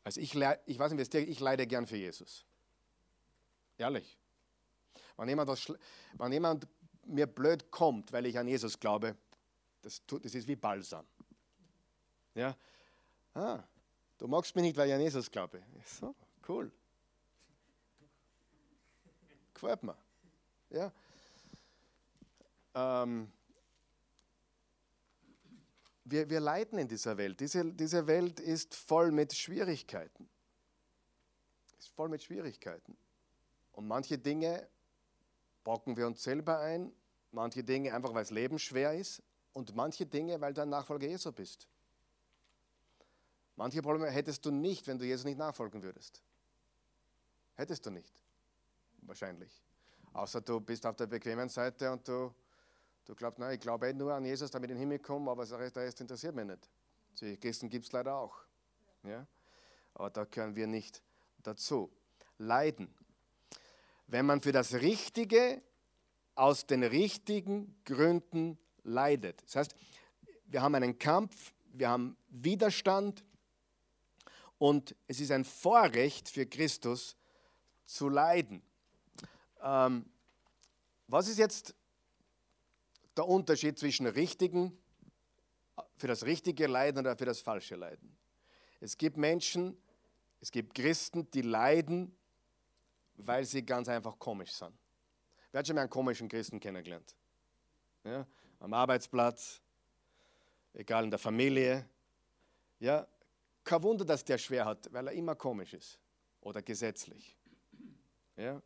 [0.05, 0.35] Also ich,
[0.67, 2.45] ich weiß nicht, ich leide gern für Jesus.
[3.79, 4.19] Ehrlich.
[5.17, 5.73] Wenn jemand, das,
[6.15, 6.67] wenn jemand
[7.07, 9.17] mir blöd kommt, weil ich an Jesus glaube,
[9.83, 11.07] das, tut, das ist wie Balsam.
[12.35, 12.57] Ja?
[13.35, 13.63] Ah,
[14.19, 15.63] du magst mich nicht, weil ich an Jesus glaube.
[15.85, 16.15] So,
[16.49, 16.71] cool.
[19.55, 19.97] Gefällt mir.
[20.71, 20.93] Ja?
[22.75, 23.31] Ähm,
[26.05, 27.41] wir, wir leiden in dieser Welt.
[27.41, 30.29] Diese, diese Welt ist voll mit Schwierigkeiten.
[31.79, 32.97] Ist voll mit Schwierigkeiten.
[33.73, 34.69] Und manche Dinge
[35.65, 36.93] bocken wir uns selber ein,
[37.31, 39.23] manche Dinge einfach, weil das Leben schwer ist
[39.53, 41.67] und manche Dinge, weil du ein Nachfolger Jesu bist.
[43.57, 46.23] Manche Probleme hättest du nicht, wenn du Jesus nicht nachfolgen würdest.
[47.55, 48.13] Hättest du nicht.
[49.03, 49.63] Wahrscheinlich.
[50.13, 52.35] Außer du bist auf der bequemen Seite und du,
[53.05, 55.31] du glaubst, nein, ich glaube eh nur an Jesus, damit ich in den Himmel komme,
[55.31, 56.69] aber der Rest interessiert mich nicht.
[57.15, 58.37] Solche Christen gibt es leider auch.
[59.05, 59.27] Ja?
[59.95, 61.03] Aber da gehören wir nicht
[61.43, 61.93] dazu.
[62.39, 62.95] Leiden
[64.07, 65.63] wenn man für das Richtige
[66.35, 69.43] aus den richtigen Gründen leidet.
[69.45, 69.75] Das heißt,
[70.47, 73.25] wir haben einen Kampf, wir haben Widerstand
[74.59, 77.17] und es ist ein Vorrecht für Christus
[77.85, 78.63] zu leiden.
[79.63, 80.07] Ähm,
[81.07, 81.75] was ist jetzt
[83.17, 84.79] der Unterschied zwischen richtigen,
[85.97, 88.17] für das richtige Leiden oder für das falsche Leiden?
[88.81, 89.77] Es gibt Menschen,
[90.41, 92.17] es gibt Christen, die leiden
[93.27, 94.73] weil sie ganz einfach komisch sind.
[95.51, 97.15] Wer hat schon mal einen komischen Christen kennengelernt?
[98.05, 98.27] Ja,
[98.59, 99.61] am Arbeitsplatz,
[100.73, 101.89] egal in der Familie.
[102.79, 103.07] Ja,
[103.65, 105.99] kein Wunder, dass der schwer hat, weil er immer komisch ist
[106.41, 107.37] oder gesetzlich.
[108.37, 108.61] Ja.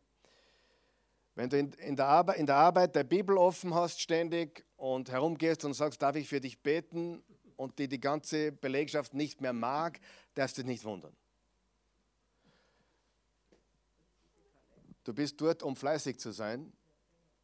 [1.35, 5.11] Wenn du in, in, der Arbeit, in der Arbeit der Bibel offen hast ständig und
[5.11, 7.23] herumgehst und sagst, darf ich für dich beten
[7.57, 9.99] und die die ganze Belegschaft nicht mehr mag,
[10.33, 11.15] darfst du dich nicht wundern.
[15.07, 16.73] Du bist dort, um fleißig zu sein.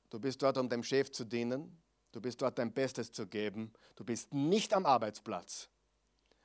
[0.10, 1.82] Du bist dort, um dem Chef zu dienen.
[2.12, 3.72] Du bist dort dein Bestes zu geben.
[3.96, 5.70] Du bist nicht am Arbeitsplatz,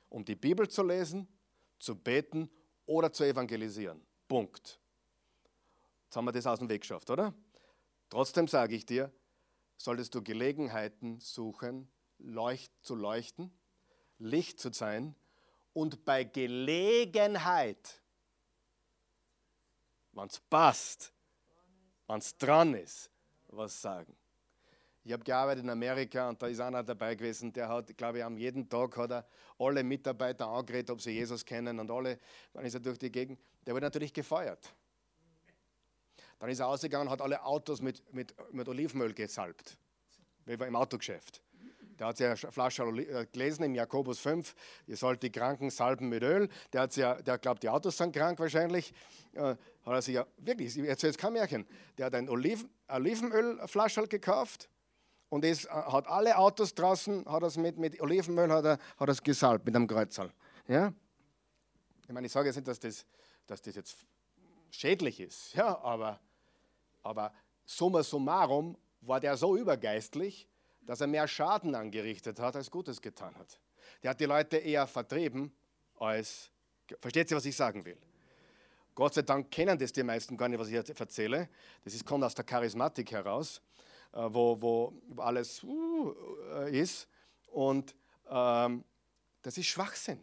[0.07, 1.27] um die Bibel zu lesen,
[1.77, 2.49] zu beten
[2.85, 4.01] oder zu evangelisieren.
[4.29, 4.79] Punkt.
[6.05, 7.33] Jetzt haben wir das aus dem Weg geschafft, oder?
[8.09, 9.11] Trotzdem sage ich dir,
[9.75, 13.51] solltest du Gelegenheiten suchen, leucht, zu leuchten,
[14.19, 15.15] Licht zu sein
[15.73, 18.01] und bei Gelegenheit,
[20.19, 21.13] wenn es passt,
[22.07, 23.09] wenn es dran ist,
[23.47, 24.15] was sagen.
[25.03, 28.23] Ich habe gearbeitet in Amerika und da ist einer dabei gewesen, der hat, glaube ich,
[28.23, 29.27] am jeden Tag hat er
[29.57, 32.19] alle Mitarbeiter angeredet, ob sie Jesus kennen und alle,
[32.53, 34.73] dann ist er durch die Gegend, der wird natürlich gefeuert.
[36.37, 39.77] Dann ist er ausgegangen und hat alle Autos mit, mit, mit Olivenöl gesalbt.
[40.45, 41.41] Wie im Autogeschäft.
[41.99, 44.55] Der hat eine Flasche äh, gelesen im Jakobus 5,
[44.87, 46.49] ihr sollt die Kranken salben mit Öl.
[46.73, 48.93] Der hat ja, der glaubt, die Autos sind krank wahrscheinlich.
[49.33, 51.67] Äh, hat er sich ja, wirklich, ich erzähle jetzt kein Märchen.
[51.97, 54.69] Der hat ein Oliven, Olivenölflasche gekauft
[55.29, 59.09] und es äh, hat alle Autos draußen, hat es mit, mit Olivenöl hat er, hat
[59.09, 60.31] es gesalbt mit einem Kreuzal.
[60.67, 60.93] Ja?
[62.07, 63.05] Ich meine, ich sage jetzt nicht, dass das,
[63.45, 63.97] dass das jetzt
[64.71, 66.19] schädlich ist, ja, aber
[67.03, 67.33] aber
[67.65, 70.48] summa summarum war der so übergeistlich,
[70.89, 73.59] dass er mehr Schaden angerichtet hat, als Gutes getan hat.
[74.01, 75.53] Der hat die Leute eher vertrieben,
[75.99, 76.49] als.
[76.99, 77.95] Versteht ihr, was ich sagen will?
[78.95, 81.47] Gott sei Dank kennen das die meisten gar nicht, was ich jetzt erzähle.
[81.83, 83.61] Das ist, kommt aus der Charismatik heraus,
[84.13, 86.11] äh, wo, wo alles uh,
[86.71, 87.07] ist.
[87.51, 87.93] Und
[88.27, 88.83] ähm,
[89.43, 90.19] das ist Schwachsinn.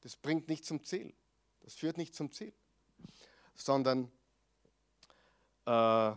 [0.00, 1.14] Das bringt nicht zum Ziel.
[1.60, 2.52] Das führt nicht zum Ziel.
[3.54, 4.10] Sondern
[5.66, 6.16] äh,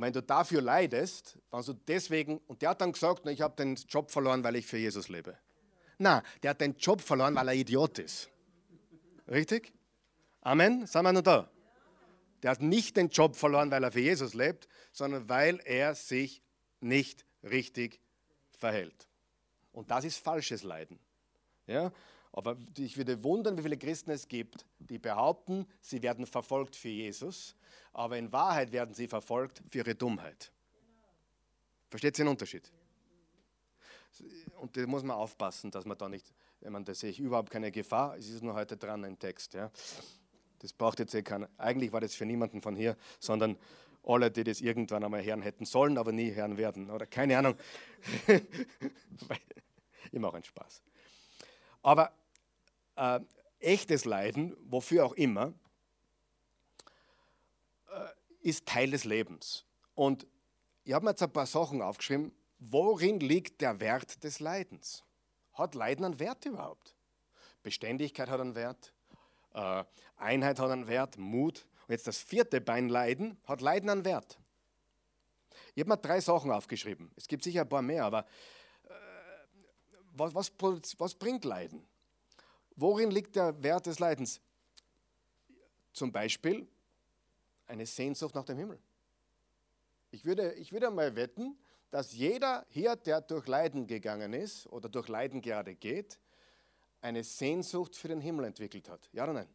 [0.00, 3.54] und wenn du dafür leidest, wenn du deswegen, und der hat dann gesagt, ich habe
[3.54, 5.36] den Job verloren, weil ich für Jesus lebe.
[5.98, 8.30] Na, der hat den Job verloren, weil er Idiot ist.
[9.28, 9.74] Richtig?
[10.40, 10.86] Amen?
[10.86, 11.50] Sind wir noch da?
[12.42, 16.40] Der hat nicht den Job verloren, weil er für Jesus lebt, sondern weil er sich
[16.80, 18.00] nicht richtig
[18.56, 19.06] verhält.
[19.70, 20.98] Und das ist falsches Leiden.
[21.66, 21.92] Ja?
[22.32, 26.88] Aber ich würde wundern, wie viele Christen es gibt, die behaupten, sie werden verfolgt für
[26.88, 27.56] Jesus,
[27.92, 30.52] aber in Wahrheit werden sie verfolgt für ihre Dummheit.
[31.88, 32.70] Versteht ihr den Unterschied?
[34.60, 37.50] Und da muss man aufpassen, dass man da nicht, wenn man da sehe ich überhaupt
[37.50, 39.54] keine Gefahr, es ist nur heute dran ein Text.
[39.54, 39.70] Ja.
[40.60, 41.48] Das braucht jetzt eh keiner.
[41.56, 43.56] Eigentlich war das für niemanden von hier, sondern
[44.04, 46.90] alle, die das irgendwann einmal hören hätten sollen, aber nie hören werden.
[46.90, 47.54] Oder keine Ahnung.
[50.12, 50.82] ich mache einen Spaß.
[51.82, 52.12] Aber
[52.96, 53.20] äh,
[53.60, 55.52] echtes Leiden, wofür auch immer,
[57.88, 58.08] äh,
[58.40, 59.64] ist Teil des Lebens.
[59.94, 60.26] Und
[60.84, 62.32] ich habe mir jetzt ein paar Sachen aufgeschrieben.
[62.58, 65.04] Worin liegt der Wert des Leidens?
[65.52, 66.96] Hat Leiden einen Wert überhaupt?
[67.62, 68.94] Beständigkeit hat einen Wert,
[69.54, 69.84] äh,
[70.16, 71.66] Einheit hat einen Wert, Mut.
[71.86, 74.38] Und jetzt das vierte Bein Leiden, hat Leiden einen Wert?
[75.74, 77.10] Ich habe mir drei Sachen aufgeschrieben.
[77.16, 78.26] Es gibt sicher ein paar mehr, aber
[78.84, 78.92] äh,
[80.12, 80.52] was, was,
[80.98, 81.86] was bringt Leiden?
[82.80, 84.40] Worin liegt der Wert des Leidens?
[85.92, 86.66] Zum Beispiel
[87.66, 88.80] eine Sehnsucht nach dem Himmel.
[90.10, 91.58] Ich würde, ich würde mal wetten,
[91.90, 96.18] dass jeder hier, der durch Leiden gegangen ist oder durch Leiden gerade geht,
[97.02, 99.10] eine Sehnsucht für den Himmel entwickelt hat.
[99.12, 99.48] Ja oder nein?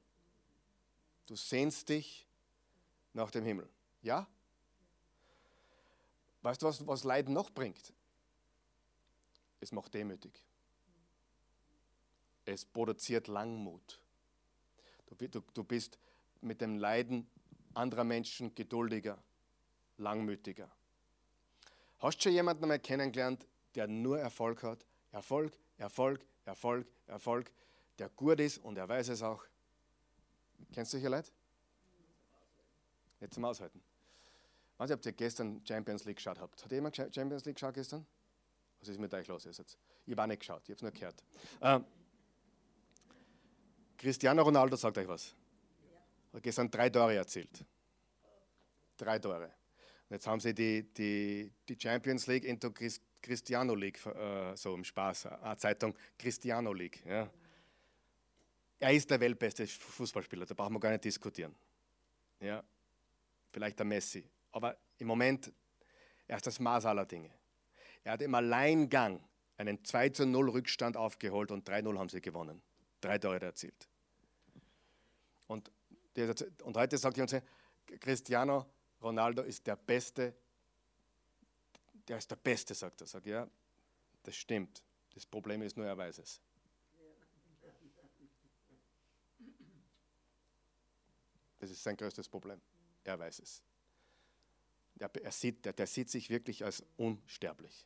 [1.25, 2.27] Du sehnst dich
[3.13, 3.67] nach dem Himmel.
[4.03, 4.27] Ja?
[6.43, 7.91] Weißt du, was, was Leiden noch bringt?
[9.59, 10.45] Es macht demütig.
[12.45, 13.99] Es produziert Langmut.
[15.07, 15.99] Du, du, du bist
[16.41, 17.27] mit dem Leiden
[17.73, 19.21] anderer Menschen geduldiger,
[19.97, 20.69] langmütiger.
[21.99, 24.85] Hast du schon jemanden einmal kennengelernt, der nur Erfolg hat?
[25.11, 27.51] Erfolg, Erfolg, Erfolg, Erfolg,
[27.97, 29.43] der gut ist und er weiß es auch.
[30.71, 31.31] Kennst du solche Leute?
[33.19, 33.81] Nicht zum Aushalten.
[34.73, 36.63] Ich weiß nicht, ob ihr gestern Champions League geschaut habt.
[36.63, 38.05] Hat jemand Champions League geschaut gestern?
[38.79, 39.77] Was ist mit euch los jetzt?
[40.05, 41.23] Ich habe auch nicht geschaut, ich habe es nur gehört.
[41.61, 41.85] Ähm,
[43.97, 45.35] Cristiano Ronaldo sagt euch was.
[46.33, 47.63] Hat gestern drei Tore erzielt.
[48.97, 49.45] Drei Tore.
[49.45, 52.71] Und jetzt haben sie die, die, die Champions League into
[53.21, 57.03] Cristiano League, äh, so im Spaß, eine Zeitung Cristiano League.
[57.05, 57.29] Ja.
[58.79, 61.55] Er ist der weltbeste Fußballspieler, da brauchen wir gar nicht diskutieren.
[62.39, 62.63] Ja.
[63.51, 64.29] Vielleicht der Messi.
[64.51, 65.51] Aber im Moment,
[66.27, 67.31] er ist das Maß aller Dinge.
[68.03, 69.23] Er hat im Alleingang
[69.57, 72.61] einen 2 zu 0 Rückstand aufgeholt und 3-0 haben sie gewonnen.
[73.05, 73.87] Drei Tore erzielt.
[75.45, 75.71] Und,
[76.63, 77.35] und heute sagt uns,
[77.99, 78.65] Cristiano
[78.99, 80.35] Ronaldo ist der Beste,
[82.07, 83.07] der ist der Beste, sagt er.
[83.07, 83.47] Sagt, ja,
[84.23, 84.83] das stimmt.
[85.13, 86.41] Das Problem ist nur, er weiß es.
[91.59, 92.59] Das ist sein größtes Problem.
[93.03, 93.61] Er weiß es.
[94.95, 97.85] Der, er sieht, der, der sieht sich wirklich als unsterblich.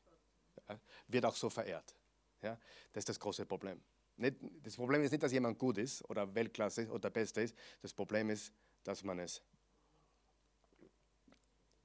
[0.70, 0.80] Ja,
[1.10, 1.94] wird auch so verehrt.
[2.42, 2.58] Ja,
[2.94, 3.82] das ist das große Problem.
[4.20, 7.56] Nicht, das Problem ist nicht, dass jemand gut ist oder Weltklasse ist oder Beste ist.
[7.82, 8.54] Das Problem ist,
[8.84, 9.42] dass man es,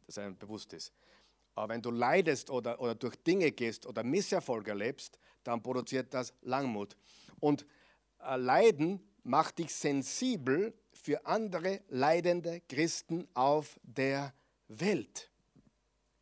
[0.04, 0.92] dass einem bewusst ist.
[1.54, 6.34] Aber wenn du leidest oder, oder durch Dinge gehst oder Misserfolg erlebst, dann produziert das
[6.42, 6.96] Langmut.
[7.38, 7.64] Und
[8.18, 14.34] äh, Leiden macht dich sensibel für andere leidende Christen auf der
[14.66, 15.30] Welt.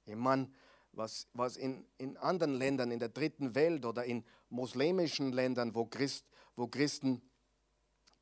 [0.05, 0.51] Ich meine,
[0.93, 5.87] was, was in, in anderen Ländern, in der dritten Welt oder in muslimischen Ländern, wo,
[5.87, 6.27] Christ,
[6.57, 7.23] wo Christen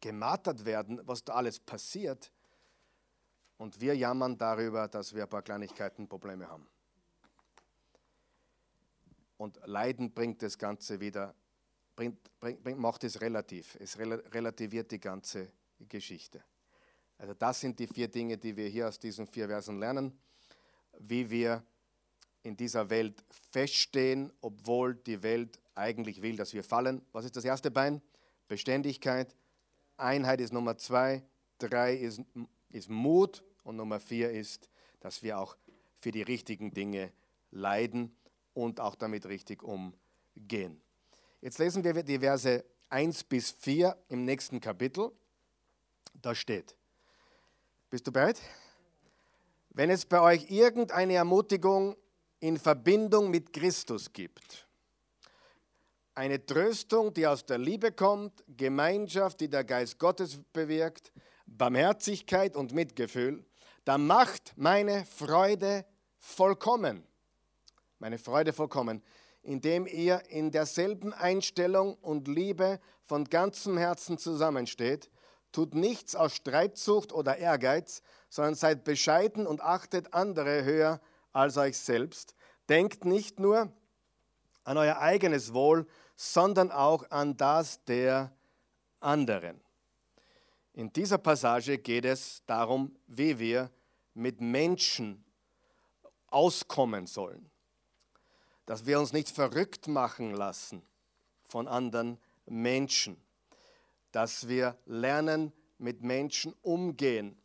[0.01, 2.33] gemartert werden, was da alles passiert.
[3.59, 6.67] Und wir jammern darüber, dass wir ein paar Kleinigkeiten Probleme haben.
[9.37, 11.35] Und Leiden bringt das Ganze wieder,
[11.97, 13.77] bringt, bringt, macht es relativ.
[13.81, 15.53] Es relativiert die ganze
[15.89, 16.43] Geschichte.
[17.19, 20.19] Also das sind die vier Dinge, die wir hier aus diesen vier Versen lernen,
[20.99, 21.63] wie wir
[22.43, 27.03] in dieser Welt feststehen, obwohl die Welt eigentlich will, dass wir fallen.
[27.13, 28.03] Was ist das erste Bein?
[28.49, 29.35] Beständigkeit.
[29.97, 31.23] Einheit ist Nummer zwei.
[31.59, 32.23] Drei ist,
[32.71, 33.43] ist Mut.
[33.63, 35.57] Und Nummer vier ist, dass wir auch
[36.01, 37.13] für die richtigen Dinge
[37.51, 38.17] leiden
[38.55, 40.81] und auch damit richtig umgehen.
[41.41, 45.13] Jetzt lesen wir die Verse 1 bis 4 im nächsten Kapitel.
[46.15, 46.77] Da steht,
[47.89, 48.41] bist du bereit?
[49.71, 51.97] Wenn es bei euch irgendeine Ermutigung
[52.41, 54.67] in Verbindung mit Christus gibt,
[56.15, 61.13] eine Tröstung, die aus der Liebe kommt, Gemeinschaft, die der Geist Gottes bewirkt,
[61.47, 63.45] Barmherzigkeit und Mitgefühl,
[63.85, 65.87] dann macht meine Freude
[66.19, 67.07] vollkommen
[68.01, 69.03] meine Freude vollkommen,
[69.43, 75.11] indem ihr in derselben Einstellung und Liebe von ganzem Herzen zusammensteht.
[75.53, 81.01] Tut nichts aus Streitsucht oder Ehrgeiz, sondern seid bescheiden und achtet andere höher
[81.33, 82.35] als euch selbst.
[82.69, 83.73] Denkt nicht nur
[84.65, 88.33] an euer eigenes Wohl, sondern auch an das der
[89.01, 89.61] anderen.
[90.73, 93.71] In dieser Passage geht es darum, wie wir
[94.15, 95.25] mit Menschen
[96.29, 97.51] auskommen sollen
[98.71, 100.83] dass wir uns nicht verrückt machen lassen
[101.43, 103.21] von anderen Menschen,
[104.13, 107.37] dass wir lernen, mit Menschen umgehen.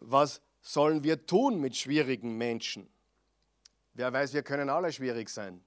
[0.00, 2.90] Was sollen wir tun mit schwierigen Menschen?
[3.98, 5.60] Wer weiß, wir können alle schwierig sein.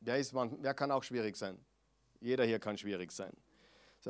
[0.00, 1.62] Wer, ist wer kann auch schwierig sein?
[2.18, 3.30] Jeder hier kann schwierig sein.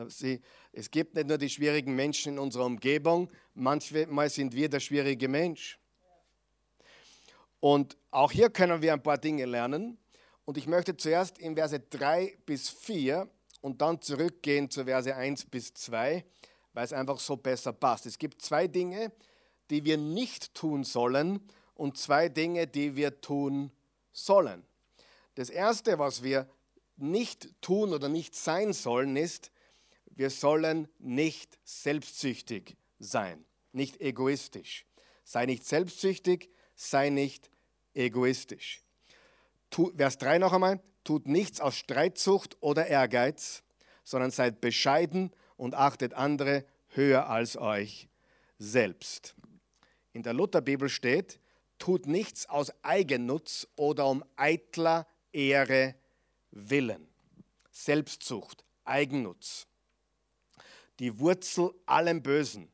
[0.06, 4.78] Sie, es gibt nicht nur die schwierigen Menschen in unserer Umgebung, manchmal sind wir der
[4.78, 5.76] schwierige Mensch.
[7.58, 9.98] Und auch hier können wir ein paar Dinge lernen.
[10.44, 13.28] Und ich möchte zuerst in Verse 3 bis 4
[13.60, 16.24] und dann zurückgehen zu Verse 1 bis 2,
[16.74, 18.06] weil es einfach so besser passt.
[18.06, 19.10] Es gibt zwei Dinge,
[19.68, 21.40] die wir nicht tun sollen
[21.76, 23.70] und zwei Dinge, die wir tun
[24.12, 24.64] sollen.
[25.34, 26.48] Das Erste, was wir
[26.96, 29.52] nicht tun oder nicht sein sollen, ist,
[30.06, 34.86] wir sollen nicht selbstsüchtig sein, nicht egoistisch.
[35.24, 37.50] Sei nicht selbstsüchtig, sei nicht
[37.94, 38.82] egoistisch.
[39.70, 43.62] Vers 3 noch einmal, tut nichts aus Streitsucht oder Ehrgeiz,
[44.04, 48.08] sondern seid bescheiden und achtet andere höher als euch
[48.58, 49.34] selbst.
[50.12, 51.38] In der Lutherbibel steht,
[51.78, 55.94] tut nichts aus Eigennutz oder um eitler Ehre
[56.50, 57.08] willen.
[57.70, 59.66] Selbstsucht, Eigennutz.
[60.98, 62.70] Die Wurzel allem Bösen.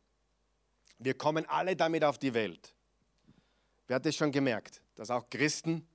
[0.98, 2.74] Wir kommen alle damit auf die Welt.
[3.88, 5.86] Wer hat das schon gemerkt, dass auch Christen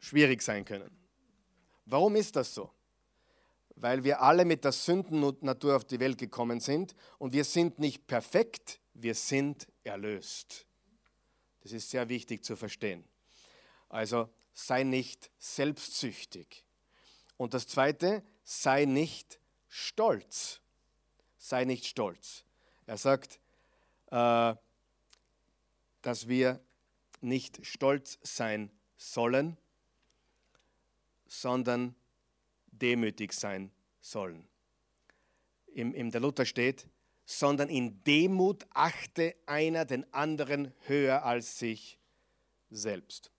[0.00, 0.90] schwierig sein können?
[1.86, 2.70] Warum ist das so?
[3.76, 8.08] Weil wir alle mit der Sündennatur auf die Welt gekommen sind und wir sind nicht
[8.08, 10.66] perfekt, wir sind erlöst.
[11.60, 13.04] Das ist sehr wichtig zu verstehen.
[13.88, 16.64] Also sei nicht selbstsüchtig.
[17.36, 20.60] Und das Zweite, sei nicht stolz.
[21.38, 22.44] Sei nicht stolz.
[22.86, 23.38] Er sagt,
[24.10, 24.54] äh,
[26.02, 26.60] dass wir
[27.20, 29.56] nicht stolz sein sollen,
[31.26, 31.94] sondern
[32.66, 33.70] demütig sein
[34.00, 34.48] sollen.
[35.66, 36.88] Im, im der Luther steht,
[37.30, 42.00] sondern in Demut achte einer den anderen höher als sich
[42.70, 43.30] selbst.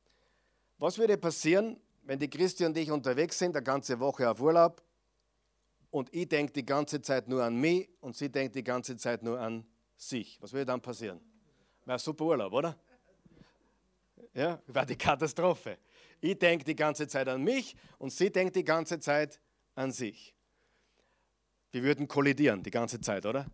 [0.78, 4.84] Was würde passieren, wenn die Christi und ich unterwegs sind, eine ganze Woche auf Urlaub,
[5.90, 9.24] und ich denke die ganze Zeit nur an mich und sie denkt die ganze Zeit
[9.24, 9.66] nur an
[9.98, 10.38] sich?
[10.40, 11.20] Was würde dann passieren?
[11.84, 12.80] Wäre super Urlaub, oder?
[14.36, 15.80] Ja, war die Katastrophe.
[16.22, 19.42] Ich denke die ganze Zeit an mich und sie denkt die ganze Zeit
[19.74, 20.36] an sich.
[21.72, 23.48] Wir würden kollidieren die ganze Zeit, oder?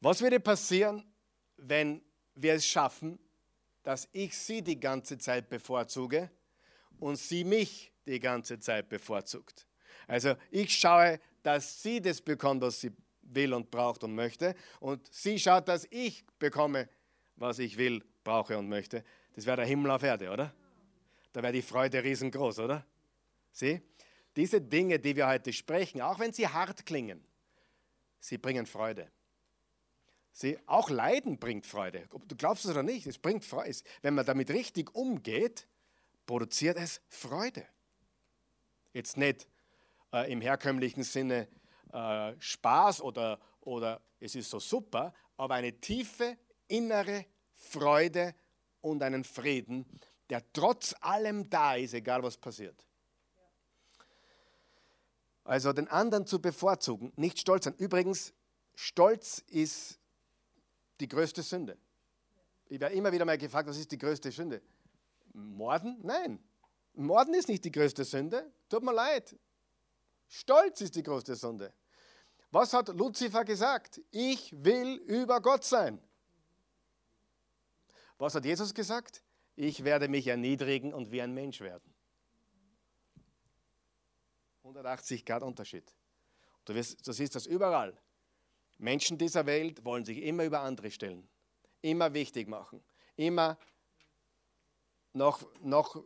[0.00, 1.04] Was würde passieren,
[1.56, 2.02] wenn
[2.34, 3.18] wir es schaffen,
[3.82, 6.30] dass ich sie die ganze Zeit bevorzuge
[6.98, 9.66] und sie mich die ganze Zeit bevorzugt.
[10.06, 12.92] Also ich schaue, dass sie das bekommt, was sie
[13.22, 14.54] will und braucht und möchte.
[14.80, 16.88] Und sie schaut, dass ich bekomme,
[17.36, 19.04] was ich will, brauche und möchte.
[19.34, 20.52] Das wäre der Himmel auf Erde, oder?
[21.32, 22.84] Da wäre die Freude riesengroß, oder?
[23.52, 23.80] Sieh,
[24.36, 27.24] diese Dinge, die wir heute sprechen, auch wenn sie hart klingen,
[28.18, 29.10] sie bringen Freude.
[30.40, 32.08] Sie, auch Leiden bringt Freude.
[32.12, 33.76] Ob du glaubst es oder nicht, es bringt Freude.
[34.00, 35.68] Wenn man damit richtig umgeht,
[36.24, 37.66] produziert es Freude.
[38.94, 39.46] Jetzt nicht
[40.14, 41.46] äh, im herkömmlichen Sinne
[41.92, 46.38] äh, Spaß oder, oder es ist so super, aber eine tiefe
[46.68, 48.34] innere Freude
[48.80, 49.84] und einen Frieden,
[50.30, 52.86] der trotz allem da ist, egal was passiert.
[55.44, 57.74] Also den anderen zu bevorzugen, nicht stolz sein.
[57.76, 58.32] Übrigens,
[58.74, 59.99] Stolz ist
[61.00, 61.78] die größte Sünde.
[62.66, 64.62] Ich werde immer wieder mal gefragt, was ist die größte Sünde?
[65.32, 65.98] Morden?
[66.02, 66.42] Nein.
[66.94, 68.52] Morden ist nicht die größte Sünde.
[68.68, 69.36] Tut mir leid.
[70.28, 71.72] Stolz ist die größte Sünde.
[72.50, 74.00] Was hat Luzifer gesagt?
[74.10, 76.00] Ich will über Gott sein.
[78.18, 79.22] Was hat Jesus gesagt?
[79.56, 81.94] Ich werde mich erniedrigen und wie ein Mensch werden.
[84.62, 85.92] 180 Grad Unterschied.
[86.64, 87.98] Du, wirst, du siehst das überall.
[88.80, 91.28] Menschen dieser Welt wollen sich immer über andere stellen,
[91.82, 92.82] immer wichtig machen,
[93.16, 93.58] immer
[95.12, 96.02] noch, noch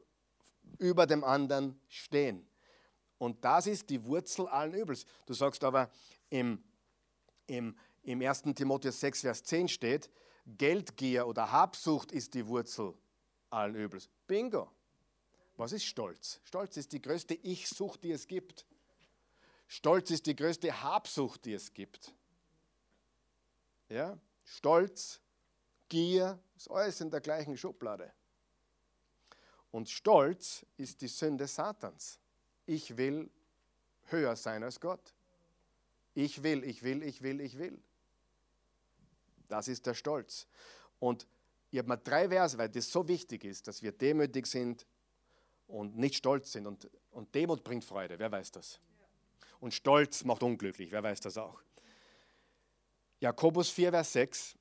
[0.79, 2.47] über dem anderen stehen.
[3.18, 5.07] Und das ist die Wurzel allen Übels.
[5.27, 5.89] Du sagst aber,
[6.31, 6.62] im,
[7.47, 8.43] im, im 1.
[8.55, 10.11] Timotheus 6, Vers 10 steht,
[10.47, 12.95] Geldgier oder Habsucht ist die Wurzel
[13.51, 14.11] allen Übels.
[14.27, 14.70] Bingo.
[15.57, 16.41] Was ist Stolz?
[16.43, 18.66] Stolz ist die größte Ich-Sucht, die es gibt.
[19.68, 22.12] Stolz ist die größte Habsucht, die es gibt.
[23.89, 24.18] Ja?
[24.45, 25.20] Stolz,
[25.89, 28.12] Gier, ist alles in der gleichen Schublade.
[29.70, 32.18] Und Stolz ist die Sünde Satans.
[32.66, 33.30] Ich will
[34.07, 35.14] höher sein als Gott.
[36.14, 37.82] Ich will, ich will, ich will, ich will.
[39.49, 40.47] Das ist der Stolz.
[41.01, 41.26] Und
[41.70, 44.87] ich habe mal drei Verse, weil das so wichtig ist, dass wir demütig sind
[45.66, 46.66] und nicht stolz sind.
[46.66, 48.78] Und, und Demut bringt Freude, wer weiß das?
[49.61, 51.61] Und Stolz macht unglücklich, wer weiß das auch?
[53.25, 54.55] Jakobus 4, Vers 6,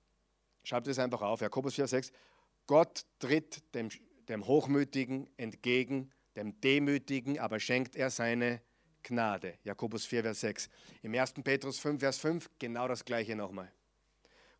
[0.63, 2.13] schreibt es einfach auf, Jakobus 4, 6,
[2.65, 3.89] Gott tritt dem,
[4.29, 8.61] dem Hochmütigen entgegen, dem Demütigen, aber schenkt er seine
[9.03, 9.57] Gnade.
[9.65, 10.69] Jakobus 4, Vers 6.
[11.01, 11.33] Im 1.
[11.43, 13.69] Petrus 5, Vers 5 genau das gleiche nochmal.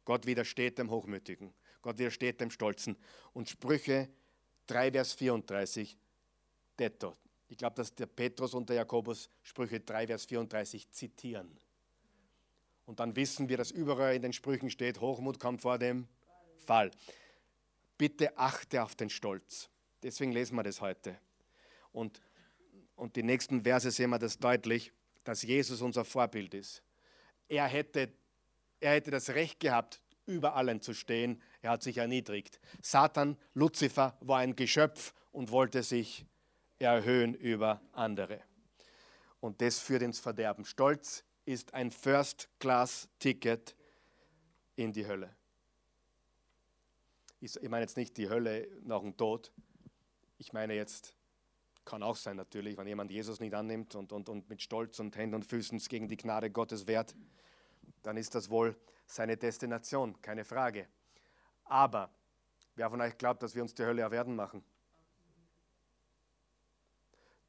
[0.03, 2.97] Gott widersteht dem Hochmütigen, Gott widersteht dem Stolzen.
[3.31, 4.09] Und Sprüche
[4.67, 5.97] 3, Vers 34,
[6.77, 7.15] detto.
[7.47, 11.57] Ich glaube, dass der Petrus und der Jakobus Sprüche 3, Vers 34 zitieren.
[12.85, 16.07] Und dann wissen wir, dass überall in den Sprüchen steht, Hochmut kommt vor dem
[16.65, 16.91] Fall.
[17.97, 19.69] Bitte achte auf den Stolz.
[20.01, 21.17] Deswegen lesen wir das heute.
[21.91, 22.21] Und
[22.95, 24.91] und die nächsten Verse sehen wir das deutlich,
[25.23, 26.83] dass Jesus unser Vorbild ist.
[27.47, 28.11] Er hätte,
[28.79, 31.41] er hätte das Recht gehabt, über allen zu stehen.
[31.61, 32.59] Er hat sich erniedrigt.
[32.81, 36.25] Satan, Luzifer, war ein Geschöpf und wollte sich
[36.79, 38.41] erhöhen über andere.
[39.39, 40.63] Und das führt ins Verderben.
[40.65, 43.75] Stolz ist ein First-Class-Ticket
[44.75, 45.35] in die Hölle.
[47.39, 49.51] Ich meine jetzt nicht die Hölle nach dem Tod.
[50.37, 51.15] Ich meine jetzt
[51.85, 55.15] kann auch sein natürlich, wenn jemand Jesus nicht annimmt und, und, und mit Stolz und
[55.17, 57.15] Händen und Füßen gegen die Gnade Gottes wehrt,
[58.01, 60.87] dann ist das wohl seine Destination, keine Frage.
[61.65, 62.09] Aber
[62.75, 64.63] wer von euch glaubt, dass wir uns die Hölle erwerben machen?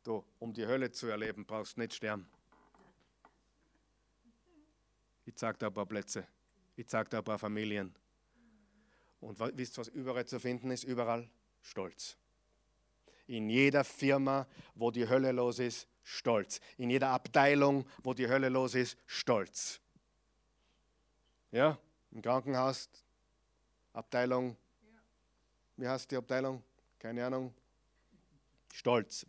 [0.03, 2.29] Du, um die Hölle zu erleben, brauchst nicht sterben.
[5.35, 6.27] Ich zeige dir ein paar Plätze.
[6.77, 7.95] Ich zeige dir ein paar Familien.
[9.21, 10.85] Und wisst ihr, was überall zu finden ist?
[10.85, 11.29] Überall
[11.61, 12.17] Stolz
[13.27, 16.61] in jeder Firma, wo die Hölle los ist, stolz.
[16.77, 19.81] In jeder Abteilung, wo die Hölle los ist, stolz.
[21.51, 21.79] Ja,
[22.11, 22.89] im Krankenhaus,
[23.93, 24.57] Abteilung,
[25.77, 26.63] wie heißt die Abteilung?
[26.99, 27.55] Keine Ahnung.
[28.73, 29.25] Stolz.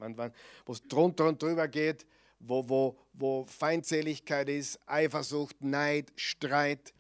[0.66, 2.06] Wo es drunter und drüber geht,
[2.48, 6.93] wo, wo, wo Feindseligkeit ist, Eifersucht, Neid, Streit,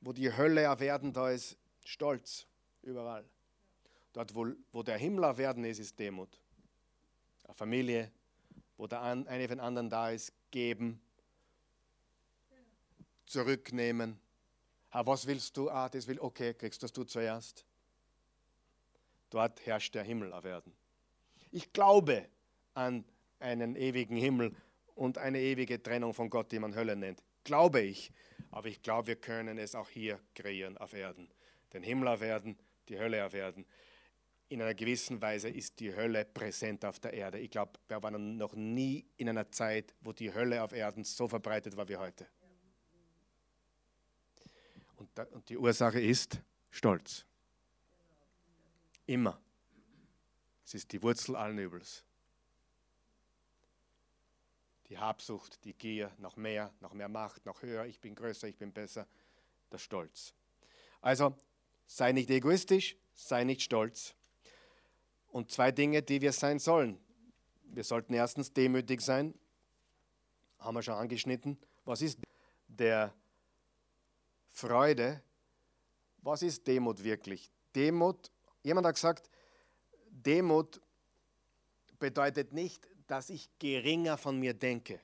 [0.00, 2.46] wo die Hölle erwerden da ist, Stolz.
[2.82, 3.24] Überall.
[4.12, 6.38] Dort, wo, wo der Himmel auf Erden ist, ist Demut.
[7.44, 8.12] Eine Familie,
[8.76, 11.00] wo der eine für den anderen da ist, geben,
[13.26, 14.18] zurücknehmen.
[14.90, 15.70] Ah, was willst du?
[15.70, 17.64] Ah, das will, okay, kriegst das du zuerst.
[19.30, 20.74] Dort herrscht der Himmel auf Erden.
[21.50, 22.28] Ich glaube
[22.74, 23.04] an
[23.38, 24.54] einen ewigen Himmel
[24.94, 27.22] und eine ewige Trennung von Gott, die man Hölle nennt.
[27.44, 28.12] Glaube ich.
[28.50, 31.28] Aber ich glaube, wir können es auch hier kreieren auf Erden.
[31.72, 33.64] Den Himmel auf Erden die Hölle auf Erden.
[34.48, 37.38] In einer gewissen Weise ist die Hölle präsent auf der Erde.
[37.38, 41.26] Ich glaube, wir waren noch nie in einer Zeit, wo die Hölle auf Erden so
[41.26, 42.26] verbreitet war wie heute.
[44.96, 46.40] Und, da, und die Ursache ist
[46.70, 47.24] Stolz.
[49.06, 49.40] Immer.
[50.64, 52.04] Es ist die Wurzel allen Übels.
[54.92, 58.58] Die Habsucht, die Gier nach mehr, nach mehr Macht, nach höher, ich bin größer, ich
[58.58, 59.06] bin besser,
[59.70, 60.34] der Stolz.
[61.00, 61.34] Also
[61.86, 64.14] sei nicht egoistisch, sei nicht stolz.
[65.28, 67.00] Und zwei Dinge, die wir sein sollen.
[67.62, 69.32] Wir sollten erstens demütig sein,
[70.58, 71.58] haben wir schon angeschnitten.
[71.86, 72.18] Was ist
[72.68, 73.14] der
[74.50, 75.22] Freude?
[76.18, 77.50] Was ist Demut wirklich?
[77.74, 78.30] Demut,
[78.62, 79.30] jemand hat gesagt,
[80.10, 80.82] Demut
[81.98, 84.98] bedeutet nicht, dass ich geringer von mir denke.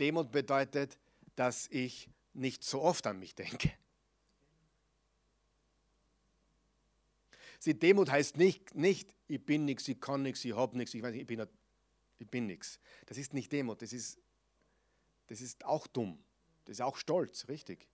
[0.00, 0.98] Demut bedeutet,
[1.36, 3.70] dass ich nicht so oft an mich denke.
[7.58, 11.04] Sie, Demut heißt nicht, nicht ich bin nichts, ich kann nichts, ich habe nichts, ich,
[11.04, 11.46] ich bin,
[12.20, 12.80] ich bin nichts.
[13.04, 14.18] Das ist nicht Demut, das ist,
[15.26, 16.18] das ist auch dumm.
[16.64, 17.86] Das ist auch Stolz, richtig.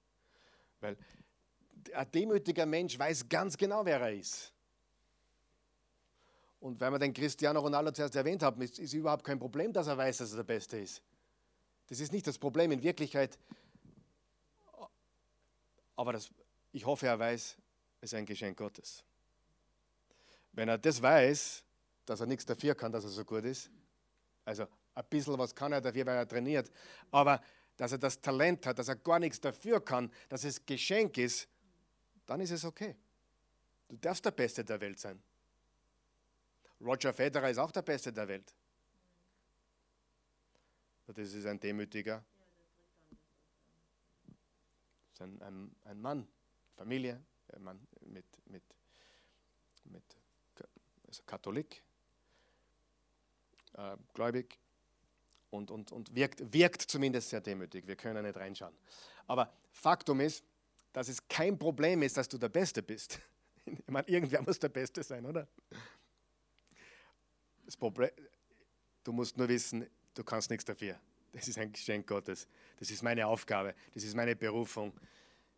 [0.79, 0.97] Weil
[1.93, 4.54] ein demütiger Mensch weiß ganz genau, wer er ist.
[6.65, 9.87] Und weil wir den Cristiano Ronaldo zuerst erwähnt haben, ist, ist überhaupt kein Problem, dass
[9.87, 11.03] er weiß, dass er der Beste ist.
[11.89, 12.73] Das ist nicht das Problem.
[12.73, 13.39] In Wirklichkeit
[15.95, 16.31] aber das,
[16.73, 17.59] ich hoffe, er weiß,
[18.01, 19.05] es ist ein Geschenk Gottes.
[20.53, 21.63] Wenn er das weiß,
[22.07, 23.71] dass er nichts dafür kann, dass er so gut ist,
[24.47, 26.71] also ein bisschen was kann er dafür, weil er trainiert,
[27.11, 27.43] aber
[27.77, 31.47] dass er das Talent hat, dass er gar nichts dafür kann, dass es Geschenk ist,
[32.25, 32.97] dann ist es okay.
[33.87, 35.23] Du darfst der Beste der Welt sein.
[36.81, 38.55] Roger Federer ist auch der Beste der Welt.
[41.07, 42.25] Das ist ein Demütiger,
[45.13, 46.27] ist ein, ein, ein Mann,
[46.77, 47.23] Familie,
[47.53, 48.63] ein Mann mit, mit,
[49.85, 50.03] mit
[51.07, 51.83] also Katholik,
[53.75, 54.59] äh, gläubig
[55.51, 57.87] und, und, und wirkt, wirkt zumindest sehr demütig.
[57.87, 58.75] Wir können nicht reinschauen.
[59.27, 60.45] Aber Faktum ist,
[60.93, 63.21] dass es kein Problem ist, dass du der Beste bist.
[63.67, 65.49] Ich meine, irgendwer muss der Beste sein, oder?
[67.65, 68.11] Das Problem,
[69.03, 70.99] du musst nur wissen, du kannst nichts dafür.
[71.33, 72.47] Das ist ein Geschenk Gottes.
[72.79, 73.75] Das ist meine Aufgabe.
[73.93, 74.93] Das ist meine Berufung.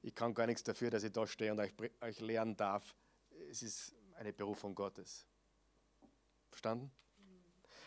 [0.03, 2.95] Ich kann gar nichts dafür, dass ich da stehe und euch, euch lernen darf.
[3.51, 5.27] Es ist eine Berufung Gottes.
[6.49, 6.91] Verstanden?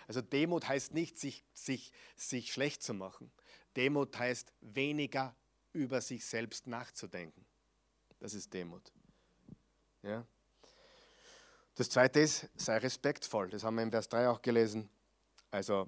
[0.08, 3.32] Also Demut heißt nicht, sich, sich, sich schlecht zu machen.
[3.76, 5.36] Demut heißt weniger
[5.74, 7.46] über sich selbst nachzudenken.
[8.20, 8.92] Das ist Demut.
[10.04, 10.26] Ja?
[11.80, 13.50] Das zweite ist, sei respektvoll.
[13.50, 14.90] Das haben wir im Vers 3 auch gelesen.
[15.50, 15.88] Also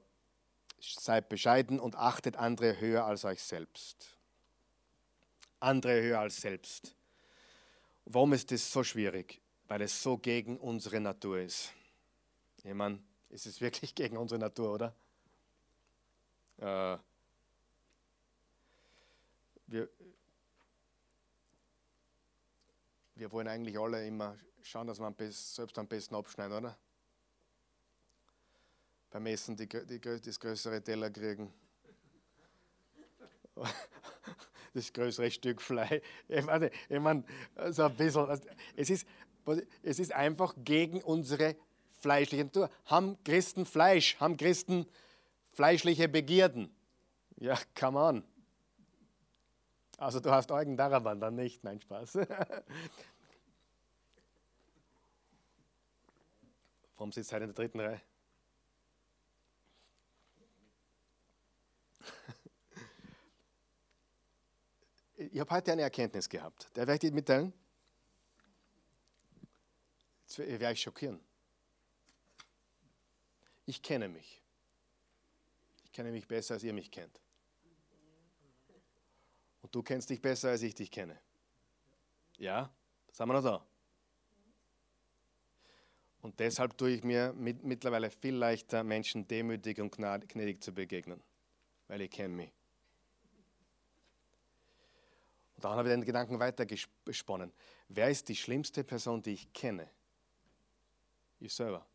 [0.79, 4.17] seid bescheiden und achtet andere höher als euch selbst.
[5.59, 6.95] Andere höher als selbst.
[8.05, 9.41] Warum ist das so schwierig?
[9.67, 11.73] Weil es so gegen unsere Natur ist.
[12.63, 14.95] Ich meine, ist es wirklich gegen unsere Natur, oder?
[16.55, 16.97] Äh,
[19.67, 19.89] wir,
[23.15, 26.77] wir wollen eigentlich alle immer schauen, dass wir selbst am besten abschneiden, oder?
[29.11, 31.53] beim Essen die, die, das größere Teller kriegen.
[34.73, 36.01] Das größere Stück Fleisch.
[36.29, 37.25] Ich meine, ich meine
[37.71, 38.29] so ein bisschen.
[38.29, 39.05] Also, es ist,
[39.83, 41.57] es ist einfach gegen unsere
[41.99, 42.69] fleischliche Natur.
[42.85, 44.17] Haben Christen Fleisch?
[44.21, 44.85] Haben Christen
[45.51, 46.73] fleischliche Begierden?
[47.35, 48.23] Ja, come on.
[49.97, 51.65] Also du hast Eugen Daraban, dann nicht.
[51.65, 52.19] Nein, Spaß.
[57.01, 57.99] Warum sitzt heute in der dritten Reihe?
[65.17, 66.69] Ich habe heute eine Erkenntnis gehabt.
[66.75, 67.51] Der werde ich dir mitteilen.
[70.27, 71.19] Jetzt werde ich schockieren.
[73.65, 74.43] Ich kenne mich.
[75.83, 77.19] Ich kenne mich besser, als ihr mich kennt.
[79.63, 81.19] Und du kennst dich besser, als ich dich kenne.
[82.37, 82.71] Ja,
[83.07, 83.70] das haben wir noch da.
[86.21, 91.21] Und deshalb tue ich mir mit, mittlerweile viel leichter, Menschen demütig und gnädig zu begegnen,
[91.87, 92.51] weil ich kenne mich.
[95.55, 97.51] Und dann habe ich den Gedanken weitergesponnen.
[97.87, 99.89] Wer ist die schlimmste Person, die ich kenne?
[101.39, 101.85] Ich selber.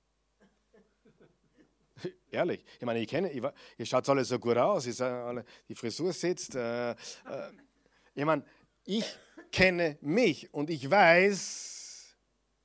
[2.31, 3.43] Ehrlich, ich meine, ich kenne, ich,
[3.79, 6.57] ihr schaut alle so gut aus, alle, die Frisur sitzt.
[6.57, 6.95] Äh, äh,
[8.15, 8.45] ich meine,
[8.85, 9.05] ich
[9.53, 12.17] kenne mich und ich weiß,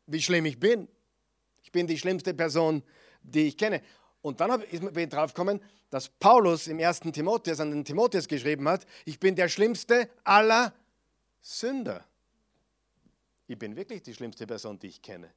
[0.07, 0.88] wie schlimm ich bin.
[1.72, 2.84] Ich bin die schlimmste Person,
[3.24, 3.82] die ich kenne.
[4.22, 8.67] Und dann bin ich drauf gekommen, dass Paulus im ersten Timotheus an den Timotheus geschrieben
[8.67, 10.74] hat, ich bin der schlimmste aller
[11.39, 12.05] Sünder.
[13.47, 15.32] Ich bin wirklich die schlimmste Person, die ich kenne.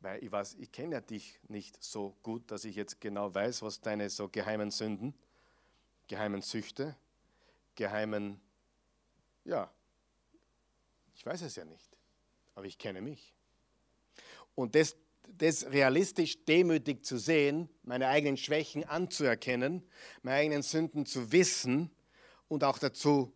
[0.00, 3.62] Weil ich weiß, ich kenne ja dich nicht so gut, dass ich jetzt genau weiß,
[3.62, 5.14] was deine so geheimen Sünden,
[6.08, 6.96] geheimen Süchte,
[7.76, 8.40] geheimen,
[9.44, 9.70] ja,
[11.14, 11.96] ich weiß es ja nicht,
[12.56, 13.35] aber ich kenne mich.
[14.56, 14.96] Und das,
[15.28, 19.86] das realistisch demütig zu sehen, meine eigenen Schwächen anzuerkennen,
[20.22, 21.92] meine eigenen Sünden zu wissen
[22.48, 23.32] und auch dazu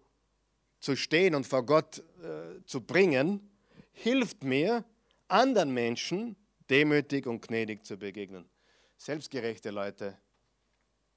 [0.80, 3.48] zu stehen und vor Gott äh, zu bringen,
[3.92, 4.84] hilft mir,
[5.28, 6.36] anderen Menschen
[6.68, 8.48] demütig und gnädig zu begegnen.
[8.96, 10.18] Selbstgerechte Leute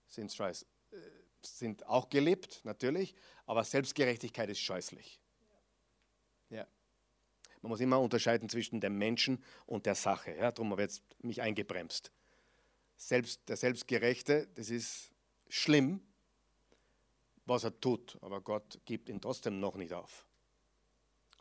[0.08, 0.54] sind, äh,
[1.42, 5.20] sind auch geliebt, natürlich, aber Selbstgerechtigkeit ist scheußlich.
[6.50, 6.68] Ja.
[7.64, 10.36] Man muss immer unterscheiden zwischen dem Menschen und der Sache.
[10.36, 12.12] Ja, darum habe ich jetzt mich eingebremst.
[12.98, 15.12] Selbst, der Selbstgerechte, das ist
[15.48, 16.02] schlimm,
[17.46, 20.26] was er tut, aber Gott gibt ihn trotzdem noch nicht auf.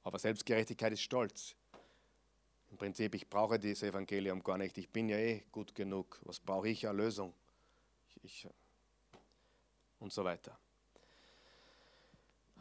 [0.05, 1.57] Aber Selbstgerechtigkeit ist Stolz.
[2.71, 4.79] Im Prinzip, ich brauche dieses Evangelium gar nicht.
[4.79, 6.21] Ich bin ja eh gut genug.
[6.23, 6.85] Was brauche ich?
[6.85, 7.35] Erlösung.
[8.23, 8.49] Ich, ich,
[9.99, 10.57] und so weiter.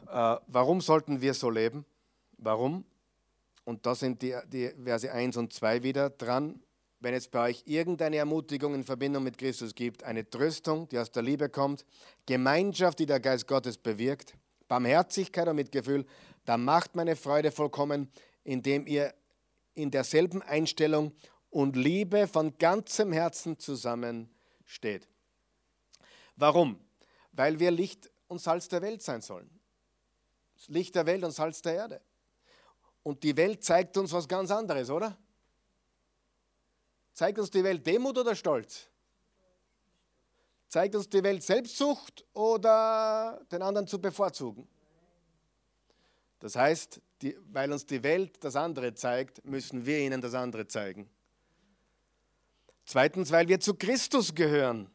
[0.07, 1.85] Äh, warum sollten wir so leben?
[2.39, 2.85] Warum?
[3.71, 6.61] Und da sind die, die Verse 1 und 2 wieder dran.
[6.99, 11.09] Wenn es bei euch irgendeine Ermutigung in Verbindung mit Christus gibt, eine Tröstung, die aus
[11.09, 11.85] der Liebe kommt,
[12.25, 14.35] Gemeinschaft, die der Geist Gottes bewirkt,
[14.67, 16.05] Barmherzigkeit und Mitgefühl,
[16.43, 18.11] dann macht meine Freude vollkommen,
[18.43, 19.13] indem ihr
[19.73, 21.13] in derselben Einstellung
[21.49, 25.07] und Liebe von ganzem Herzen zusammensteht.
[26.35, 26.77] Warum?
[27.31, 29.49] Weil wir Licht und Salz der Welt sein sollen.
[30.67, 32.01] Licht der Welt und Salz der Erde.
[33.03, 35.17] Und die Welt zeigt uns was ganz anderes, oder?
[37.13, 38.87] Zeigt uns die Welt Demut oder Stolz?
[40.67, 44.67] Zeigt uns die Welt Selbstsucht oder den anderen zu bevorzugen?
[46.39, 50.67] Das heißt, die, weil uns die Welt das andere zeigt, müssen wir ihnen das andere
[50.67, 51.09] zeigen.
[52.85, 54.89] Zweitens, weil wir zu Christus gehören.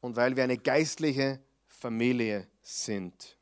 [0.00, 3.33] Und weil wir eine geistliche Familie sind.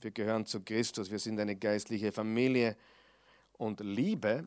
[0.00, 2.76] Wir gehören zu Christus, wir sind eine geistliche Familie.
[3.54, 4.46] Und Liebe,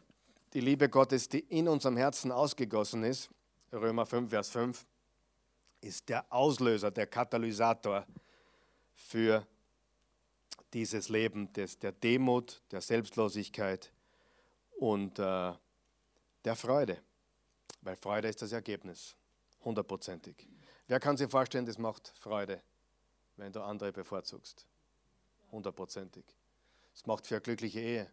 [0.54, 3.30] die Liebe Gottes, die in unserem Herzen ausgegossen ist,
[3.74, 4.86] Römer 5, Vers 5,
[5.82, 8.06] ist der Auslöser, der Katalysator
[8.96, 9.46] für
[10.74, 13.92] dieses Leben des, der Demut, der Selbstlosigkeit
[14.80, 15.54] und äh,
[16.46, 16.98] der Freude.
[17.82, 19.16] Weil Freude ist das Ergebnis,
[19.66, 20.48] hundertprozentig.
[20.88, 22.62] Wer kann sich vorstellen, das macht Freude,
[23.36, 24.66] wenn du andere bevorzugst?
[25.52, 26.26] Hundertprozentig.
[26.94, 28.10] Das macht für eine glückliche Ehe.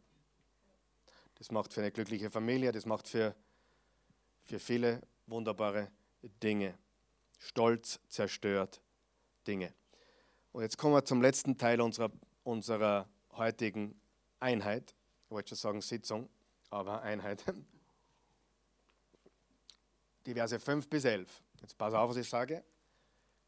[1.37, 2.73] Das macht für eine glückliche Familie.
[2.73, 3.35] Das macht für,
[4.45, 5.91] für viele wunderbare
[6.43, 6.77] Dinge.
[7.39, 8.81] Stolz zerstört
[9.47, 9.73] Dinge.
[10.53, 12.11] Und jetzt kommen wir zum letzten Teil unserer,
[12.43, 14.01] unserer heutigen
[14.41, 14.95] Einheit.
[15.25, 16.29] Ich wollte schon sagen Sitzung,
[16.71, 17.45] aber Einheit.
[20.27, 21.43] Die Verse 5 bis 11.
[21.61, 22.65] Jetzt pass auf, was ich sage.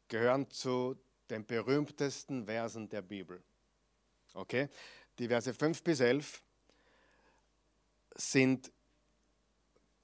[0.07, 0.95] Gehören zu
[1.29, 3.43] den berühmtesten Versen der Bibel.
[4.33, 4.69] Okay?
[5.19, 6.41] Die Verse 5 bis 11
[8.15, 8.71] sind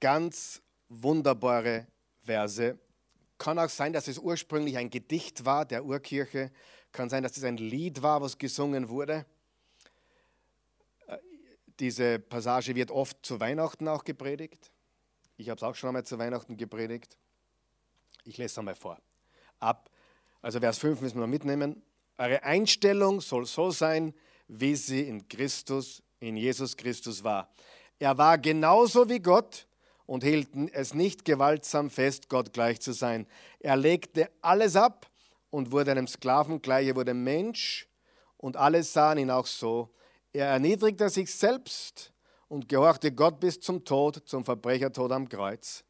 [0.00, 1.86] ganz wunderbare
[2.22, 2.78] Verse.
[3.36, 6.50] Kann auch sein, dass es ursprünglich ein Gedicht war der Urkirche
[6.92, 9.26] kann sein, dass es ein Lied war, was gesungen wurde.
[11.06, 11.18] Äh,
[11.78, 14.72] diese Passage wird oft zu Weihnachten auch gepredigt.
[15.36, 17.16] Ich habe es auch schon einmal zu Weihnachten gepredigt.
[18.24, 19.00] Ich lese es einmal vor.
[19.60, 19.90] Ab,
[20.42, 21.82] also Vers 5 müssen wir noch mitnehmen.
[22.18, 24.12] Eure Einstellung soll so sein,
[24.48, 27.48] wie sie in Christus, in Jesus Christus war.
[27.98, 29.66] Er war genauso wie Gott
[30.04, 33.26] und hielt es nicht gewaltsam fest, Gott gleich zu sein.
[33.60, 35.06] Er legte alles ab
[35.50, 36.88] und wurde einem Sklaven gleich.
[36.88, 37.88] Er wurde Mensch
[38.36, 39.90] und alle sahen ihn auch so.
[40.32, 42.12] Er erniedrigte sich selbst
[42.48, 45.84] und gehorchte Gott bis zum Tod, zum Verbrechertod am Kreuz.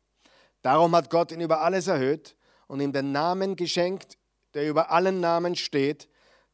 [0.62, 4.18] Darum hat Gott ihn über alles erhöht und ihm den Namen geschenkt,
[4.54, 6.08] der über allen Namen steht.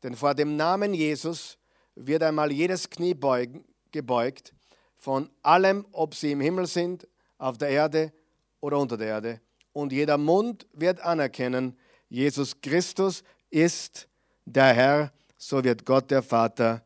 [0.05, 1.59] Denn vor dem Namen Jesus
[1.95, 4.53] wird einmal jedes Knie beugen, gebeugt,
[4.99, 8.13] von allem, ob sie im Himmel sind, auf der Erde
[8.61, 9.41] oder unter der Erde.
[9.73, 11.77] Und jeder Mund wird anerkennen,
[12.11, 14.07] Jesus Christus ist
[14.45, 16.85] der Herr, so wird Gott der Vater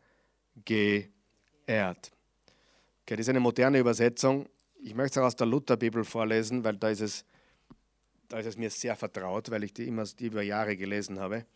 [0.64, 1.10] geehrt.
[3.02, 4.48] Okay, das ist eine moderne Übersetzung.
[4.80, 7.24] Ich möchte es auch aus der Lutherbibel vorlesen, weil da ist, es,
[8.28, 11.46] da ist es mir sehr vertraut, weil ich die immer die über Jahre gelesen habe.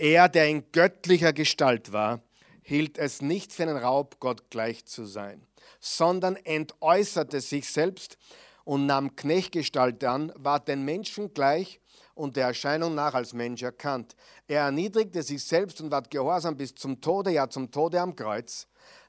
[0.00, 2.22] Er, der in göttlicher Gestalt war,
[2.62, 5.46] hielt es nicht für einen Raub, Gott gleich zu sein,
[5.78, 8.16] sondern entäußerte sich selbst
[8.64, 11.82] und nahm Knechtgestalt an, war den Menschen gleich
[12.14, 14.16] und der Erscheinung nach als Mensch erkannt.
[14.48, 18.68] Er erniedrigte sich selbst und ward gehorsam bis zum Tode, ja zum Tode am Kreuz.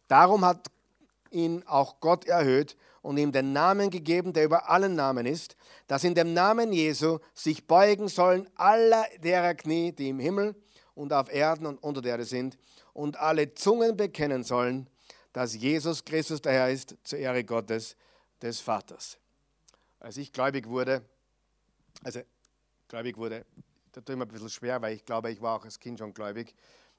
[0.10, 0.68] Darum hat
[1.30, 5.56] ihn auch Gott erhöht und ihm den Namen gegeben, der über allen Namen ist,
[5.88, 10.54] dass in dem Namen Jesu sich beugen sollen aller derer Knie, die im Himmel
[10.96, 12.58] und auf Erden und unter der Erde sind,
[12.94, 14.90] und alle Zungen bekennen sollen,
[15.34, 17.96] dass Jesus Christus der Herr ist, zur Ehre Gottes,
[18.42, 19.18] des Vaters.
[20.00, 21.06] Als ich gläubig wurde,
[22.04, 22.22] also
[22.88, 23.46] gläubig wurde,
[23.92, 26.14] da ich mir ein bisschen schwer, weil ich glaube, ich war auch als Kind schon
[26.14, 26.56] gläubig.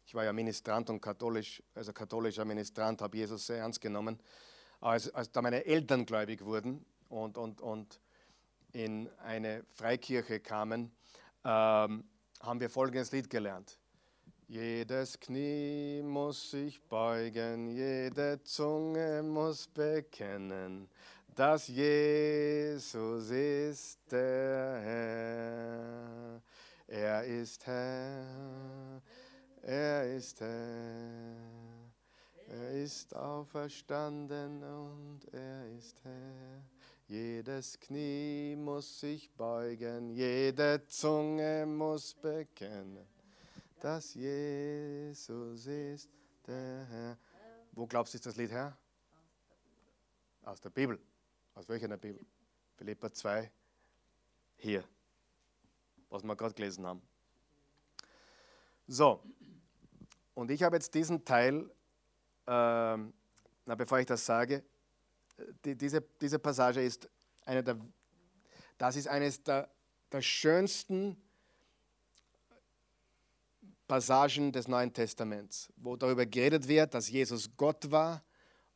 [0.06, 4.20] Ich war ja Ministrant und katholisch, also katholischer Ministrant, habe Jesus sehr ernst genommen.
[4.80, 8.00] Als, als da meine Eltern gläubig wurden und, und, und
[8.72, 10.92] in eine Freikirche kamen,
[11.44, 12.04] ähm,
[12.40, 13.78] haben wir folgendes Lied gelernt.
[14.52, 20.90] Jedes Knie muss sich beugen, jede Zunge muss bekennen,
[21.34, 26.42] dass Jesus ist der Herr.
[26.86, 29.00] Er ist Herr,
[29.62, 31.32] er ist Herr.
[32.46, 36.62] Er ist auferstanden und er ist Herr.
[37.06, 43.11] Jedes Knie muss sich beugen, jede Zunge muss bekennen,
[43.82, 46.08] dass Jesus ist
[46.46, 47.18] der Herr.
[47.72, 48.78] Wo glaubst du, ist das Lied her?
[50.44, 51.00] Aus der Bibel.
[51.54, 52.24] Aus welcher der Bibel?
[52.76, 53.50] Philippa 2.
[54.56, 54.84] Hier.
[56.10, 57.02] Was wir gerade gelesen haben.
[58.86, 59.20] So.
[60.34, 61.68] Und ich habe jetzt diesen Teil,
[62.46, 63.12] ähm,
[63.66, 64.62] na, bevor ich das sage,
[65.64, 67.10] die, diese, diese Passage ist
[67.44, 67.80] eine der,
[68.78, 69.68] das ist eines der,
[70.12, 71.20] der schönsten
[73.92, 78.24] Passagen des Neuen Testaments, wo darüber geredet wird, dass Jesus Gott war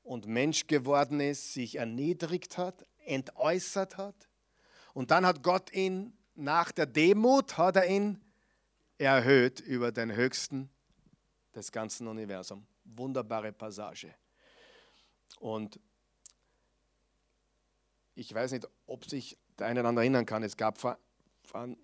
[0.03, 4.29] und Mensch geworden ist, sich erniedrigt hat, entäußert hat.
[4.93, 8.21] Und dann hat Gott ihn nach der Demut, hat er ihn
[8.99, 10.69] erhöht über den Höchsten
[11.55, 12.67] des ganzen Universums.
[12.85, 14.15] Wunderbare Passage.
[15.41, 15.81] Und
[18.15, 20.99] ich weiß nicht, ob sich der eine oder andere erinnern kann, es gab vor,
[21.43, 21.75] vor,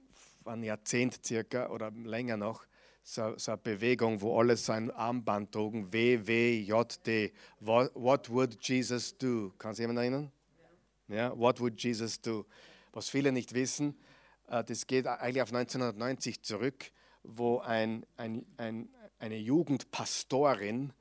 [0.45, 2.67] einem Jahrzehnt circa oder länger noch
[3.03, 7.33] so, so eine Bewegung, wo alle so ein Armband trugen, WWJD.
[7.61, 9.53] What, what would Jesus do?
[9.59, 10.33] Kann sich jemand erinnern?
[11.09, 11.17] Ja.
[11.17, 11.39] ja.
[11.39, 12.47] What would Jesus do?
[12.93, 13.97] Was viele nicht wissen,
[14.49, 16.91] äh, das geht eigentlich auf 1990 zurück,
[17.23, 18.89] wo ein, ein, ein,
[19.19, 20.93] eine Jugendpastorin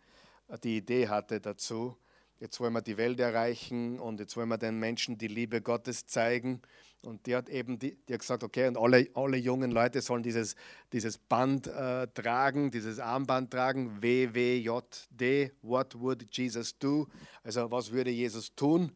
[0.47, 1.97] äh, die Idee hatte dazu,
[2.39, 6.07] jetzt wollen wir die Welt erreichen und jetzt wollen wir den Menschen die Liebe Gottes
[6.07, 6.61] zeigen.
[7.03, 10.21] Und die hat eben die, die hat gesagt, okay, und alle, alle jungen Leute sollen
[10.21, 10.55] dieses,
[10.93, 17.07] dieses Band äh, tragen, dieses Armband tragen, WWJD, What would Jesus do?
[17.43, 18.91] Also was würde Jesus tun?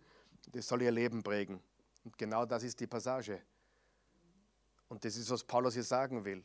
[0.52, 1.60] Das soll ihr Leben prägen.
[2.04, 3.42] Und genau das ist die Passage.
[4.88, 6.44] Und das ist, was Paulus hier sagen will.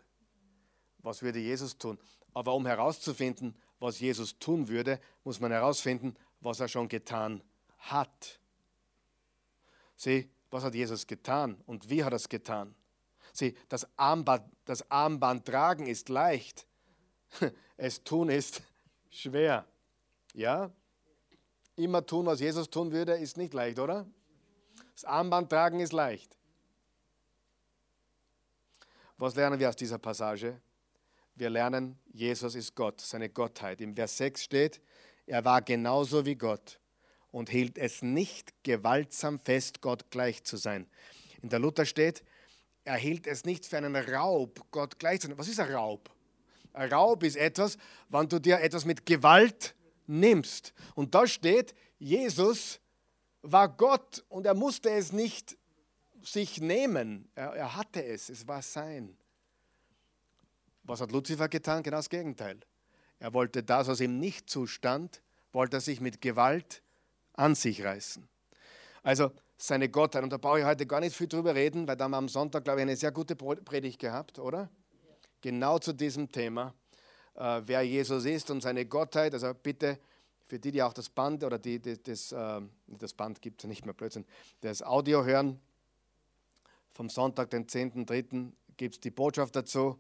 [1.03, 1.99] Was würde Jesus tun?
[2.33, 7.43] Aber um herauszufinden, was Jesus tun würde, muss man herausfinden, was er schon getan
[7.79, 8.41] hat.
[9.97, 12.75] Sieh, was hat Jesus getan und wie hat er es getan?
[13.33, 16.67] Sieh, das Armband, das Armband tragen ist leicht,
[17.77, 18.63] es tun ist
[19.11, 19.65] schwer.
[20.35, 20.71] Ja?
[21.77, 24.07] Immer tun, was Jesus tun würde, ist nicht leicht, oder?
[24.95, 26.37] Das Armband tragen ist leicht.
[29.17, 30.61] Was lernen wir aus dieser Passage?
[31.35, 33.81] Wir lernen, Jesus ist Gott, seine Gottheit.
[33.81, 34.81] Im Vers 6 steht,
[35.27, 36.80] er war genauso wie Gott
[37.31, 40.87] und hielt es nicht gewaltsam fest, Gott gleich zu sein.
[41.43, 42.25] In der Luther steht,
[42.85, 45.39] er hielt es nicht für einen Raub, Gott gleich zu sein.
[45.39, 46.11] Was ist ein Raub?
[46.73, 47.79] Ein Raub ist etwas,
[48.09, 49.75] wenn du dir etwas mit Gewalt
[50.07, 50.73] nimmst.
[50.95, 52.81] Und da steht, Jesus
[53.43, 55.57] war Gott und er musste es nicht
[56.23, 57.31] sich nehmen.
[57.35, 59.17] Er, er hatte es, es war sein.
[60.83, 61.83] Was hat Luzifer getan?
[61.83, 62.61] Genau das Gegenteil.
[63.19, 65.23] Er wollte das, was ihm nicht zustand,
[65.53, 66.83] wollte er sich mit Gewalt
[67.41, 68.29] an sich reißen.
[69.03, 72.05] Also seine Gottheit, und da brauche ich heute gar nicht viel drüber reden, weil da
[72.05, 74.69] haben wir am Sonntag, glaube ich, eine sehr gute Predigt gehabt, oder?
[75.41, 76.75] Genau zu diesem Thema,
[77.35, 79.33] äh, wer Jesus ist und seine Gottheit.
[79.33, 79.99] Also bitte,
[80.45, 83.69] für die, die auch das Band oder die, die das, äh, das Band gibt es
[83.69, 84.27] nicht mehr, Blödsinn,
[84.61, 85.61] das Audio hören,
[86.93, 89.99] vom Sonntag, den 10.3., gibt es die Botschaft dazu,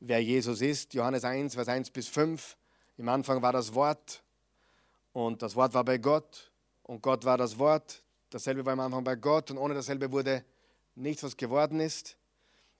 [0.00, 0.94] wer Jesus ist.
[0.94, 2.56] Johannes 1, Vers 1 bis 5.
[2.96, 4.22] Im Anfang war das Wort
[5.12, 6.50] und das Wort war bei Gott
[6.84, 8.02] und Gott war das Wort.
[8.30, 10.44] Dasselbe war am Anfang bei Gott und ohne dasselbe wurde
[10.94, 12.16] nichts, was geworden ist.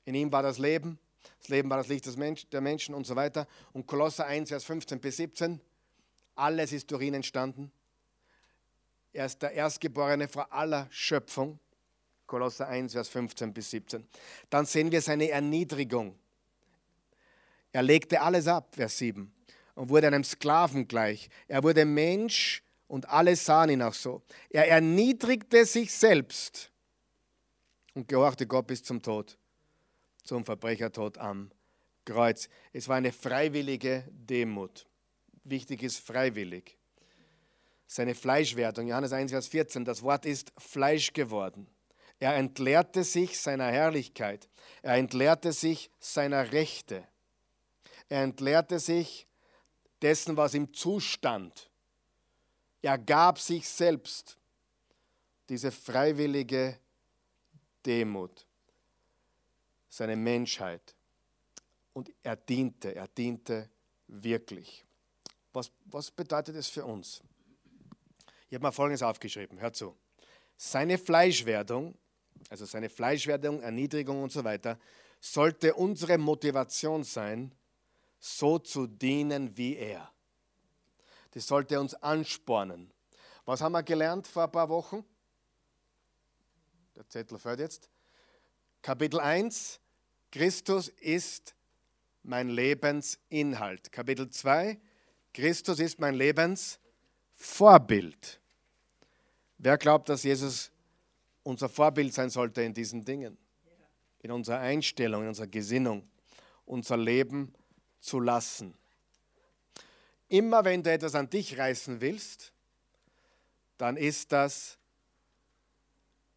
[0.05, 0.99] In ihm war das Leben.
[1.41, 3.47] Das Leben war das Licht des Mensch, der Menschen und so weiter.
[3.73, 5.61] Und Kolosser 1, Vers 15 bis 17.
[6.35, 7.73] Alles ist durch ihn entstanden.
[9.13, 11.59] Er ist der Erstgeborene vor aller Schöpfung.
[12.27, 14.07] Kolosser 1, Vers 15 bis 17.
[14.51, 16.19] Dann sehen wir seine Erniedrigung.
[17.73, 19.33] Er legte alles ab, Vers 7,
[19.75, 21.29] und wurde einem Sklaven gleich.
[21.49, 22.63] Er wurde Mensch
[22.95, 24.22] und alle sahen ihn auch so.
[24.51, 26.70] Er erniedrigte sich selbst
[27.95, 29.36] und gehorchte Gott bis zum Tod,
[30.22, 31.51] zum Verbrechertod am
[32.05, 32.49] Kreuz.
[32.72, 34.86] Es war eine freiwillige Demut.
[35.42, 36.78] Wichtig ist freiwillig.
[37.88, 41.66] Seine Fleischwerdung, Johannes 1, Vers 14, das Wort ist Fleisch geworden.
[42.20, 44.49] Er entleerte sich seiner Herrlichkeit.
[44.82, 47.03] Er entleerte sich seiner Rechte.
[48.09, 49.26] Er entleerte sich
[50.01, 51.72] dessen, was ihm zustand.
[52.85, 54.37] Er gab sich selbst
[55.49, 56.78] diese freiwillige
[57.87, 58.47] Demut,
[59.89, 60.95] seine Menschheit.
[61.95, 63.70] Und er diente, er diente
[64.07, 64.85] wirklich.
[65.55, 67.22] Was, was bedeutet es für uns?
[68.51, 69.97] Ich habe mal Folgendes aufgeschrieben, hör zu.
[70.59, 71.97] Seine Fleischwerdung,
[72.51, 74.78] also seine Fleischwerdung, Erniedrigung und so weiter,
[75.20, 77.55] sollte unsere Motivation sein,
[78.18, 80.14] so zu dienen wie er.
[81.35, 82.93] Das sollte uns anspornen.
[83.45, 85.05] Was haben wir gelernt vor ein paar Wochen?
[86.95, 87.91] Der Zettel fällt jetzt.
[88.80, 89.80] Kapitel 1,
[90.30, 91.57] Christus ist
[92.22, 93.91] mein Lebensinhalt.
[93.91, 94.78] Kapitel 2,
[95.32, 98.39] Christus ist mein Lebensvorbild.
[99.59, 100.70] Wer glaubt, dass Jesus
[101.43, 103.37] unser Vorbild sein sollte in diesen Dingen?
[104.20, 106.09] In unserer Einstellung, in unserer Gesinnung,
[106.64, 107.53] unser Leben
[108.01, 108.78] zu lassen.
[110.29, 112.53] Immer wenn du etwas an dich reißen willst,
[113.79, 114.79] dann ist das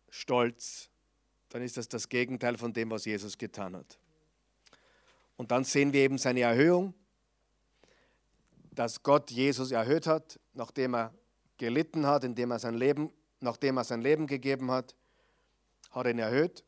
[0.10, 0.90] Stolz,
[1.50, 3.98] dann ist das das Gegenteil von dem, was Jesus getan hat.
[5.36, 6.94] Und dann sehen wir eben seine Erhöhung,
[8.72, 11.14] dass Gott Jesus erhöht hat, nachdem er
[11.58, 14.96] gelitten hat, indem er sein Leben, nachdem er sein Leben gegeben hat,
[15.92, 16.64] hat er ihn erhöht.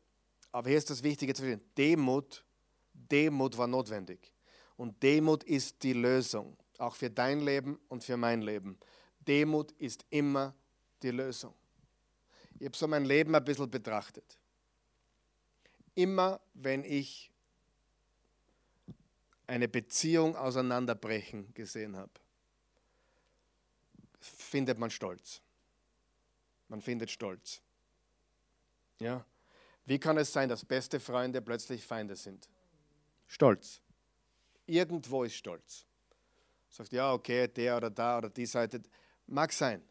[0.52, 2.44] Aber hier ist das Wichtige zu verstehen: Demut,
[2.92, 4.32] Demut war notwendig.
[4.76, 8.78] Und Demut ist die Lösung, auch für dein Leben und für mein Leben.
[9.20, 10.54] Demut ist immer
[11.02, 11.54] die Lösung.
[12.58, 14.38] Ich habe so mein Leben ein bisschen betrachtet.
[15.94, 17.30] Immer wenn ich
[19.46, 22.12] eine Beziehung auseinanderbrechen gesehen habe,
[24.20, 25.40] findet man Stolz.
[26.68, 27.60] Man findet Stolz.
[29.00, 29.24] Ja?
[29.86, 32.48] Wie kann es sein, dass beste Freunde plötzlich Feinde sind?
[33.26, 33.80] Stolz.
[34.66, 35.86] Irgendwo ist Stolz.
[36.70, 38.80] Sagt, ja, okay, der oder da oder die Seite.
[39.26, 39.82] Mag sein.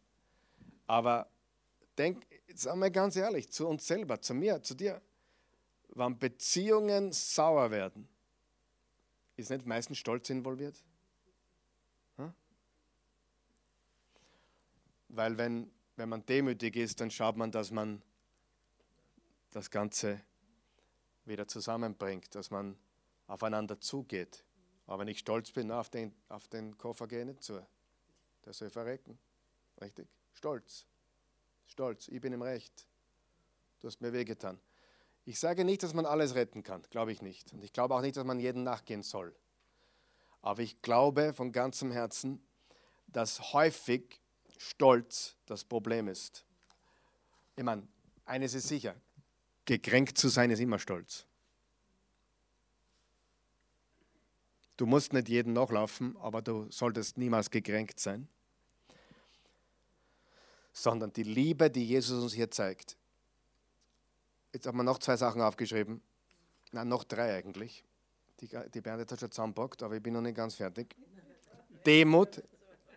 [0.88, 1.30] Aber
[1.98, 5.02] denk, jetzt einmal ganz ehrlich, zu uns selber, zu mir, zu dir.
[5.90, 8.08] Wenn Beziehungen sauer werden,
[9.36, 10.84] ist nicht meistens Stolz involviert?
[12.16, 12.34] Hm?
[15.10, 18.02] Weil wenn, wenn man demütig ist, dann schaut man, dass man
[19.52, 20.22] das Ganze
[21.26, 22.78] wieder zusammenbringt, dass man
[23.28, 24.46] aufeinander zugeht.
[24.90, 27.64] Aber wenn ich stolz bin, auf den, auf den Koffer gehe ich nicht zu.
[28.44, 29.20] Der soll verrecken.
[29.80, 30.08] Richtig?
[30.34, 30.88] Stolz.
[31.68, 32.08] Stolz.
[32.08, 32.88] Ich bin im Recht.
[33.82, 34.60] Du hast mir wehgetan.
[35.26, 36.82] Ich sage nicht, dass man alles retten kann.
[36.90, 37.54] Glaube ich nicht.
[37.54, 39.36] Und ich glaube auch nicht, dass man jeden nachgehen soll.
[40.42, 42.44] Aber ich glaube von ganzem Herzen,
[43.06, 44.20] dass häufig
[44.58, 46.44] Stolz das Problem ist.
[47.56, 47.88] Ich meine,
[48.26, 48.96] eines ist sicher,
[49.66, 51.28] gekränkt zu sein ist immer Stolz.
[54.80, 58.30] Du musst nicht jeden nachlaufen, aber du solltest niemals gekränkt sein.
[60.72, 62.96] Sondern die Liebe, die Jesus uns hier zeigt.
[64.54, 66.02] Jetzt haben wir noch zwei Sachen aufgeschrieben.
[66.72, 67.84] Nein, noch drei eigentlich.
[68.40, 70.96] Die, die Bernadette hat schon zusammenpackt, aber ich bin noch nicht ganz fertig.
[71.86, 72.42] Demut.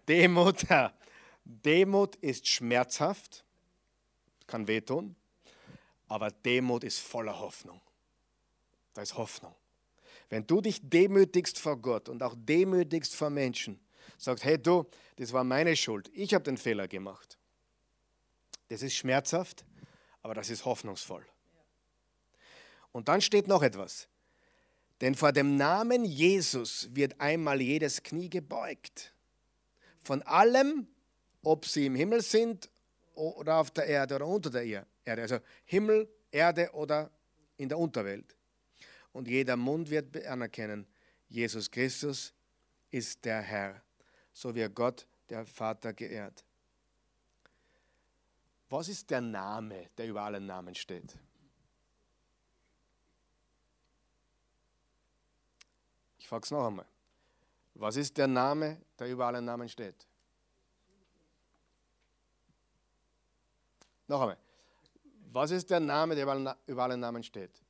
[0.07, 0.65] Demut.
[1.45, 3.45] Demut ist schmerzhaft,
[4.47, 5.17] kann wehtun,
[6.07, 7.81] aber Demut ist voller Hoffnung.
[8.95, 9.57] Da ist Hoffnung.
[10.33, 13.79] Wenn du dich demütigst vor Gott und auch demütigst vor Menschen,
[14.17, 17.37] sagst, hey du, das war meine Schuld, ich habe den Fehler gemacht.
[18.71, 19.67] Das ist schmerzhaft,
[20.23, 21.23] aber das ist hoffnungsvoll.
[22.93, 24.09] Und dann steht noch etwas.
[25.03, 29.13] Denn vor dem Namen Jesus wird einmal jedes Knie gebeugt.
[30.03, 30.87] Von allem,
[31.43, 32.71] ob sie im Himmel sind
[33.15, 35.21] oder auf der Erde oder unter der Erde.
[35.21, 37.11] Also Himmel, Erde oder
[37.59, 38.35] in der Unterwelt.
[39.13, 40.87] Und jeder Mund wird anerkennen,
[41.29, 42.33] Jesus Christus
[42.91, 43.83] ist der Herr,
[44.33, 46.45] so wie Gott, der Vater, geehrt.
[48.69, 51.15] Was ist der Name, der über allen Namen steht?
[56.19, 56.87] Ich frage es noch einmal.
[57.75, 60.07] Was ist der Name, der über allen Namen steht?
[64.09, 64.39] Noch einmal.
[65.33, 67.63] Was ist der Name, der über allen Namen steht?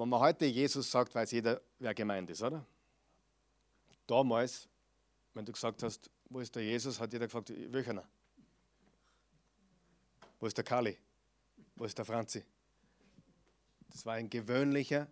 [0.00, 2.64] Wenn man heute Jesus sagt, weiß jeder, wer gemeint ist, oder?
[4.06, 4.66] Damals,
[5.34, 8.02] wenn du gesagt hast, wo ist der Jesus, hat jeder gefragt, welcher?
[10.38, 10.96] Wo ist der Kali?
[11.76, 12.42] Wo ist der Franzi?
[13.90, 15.06] Das war ein gewöhnlicher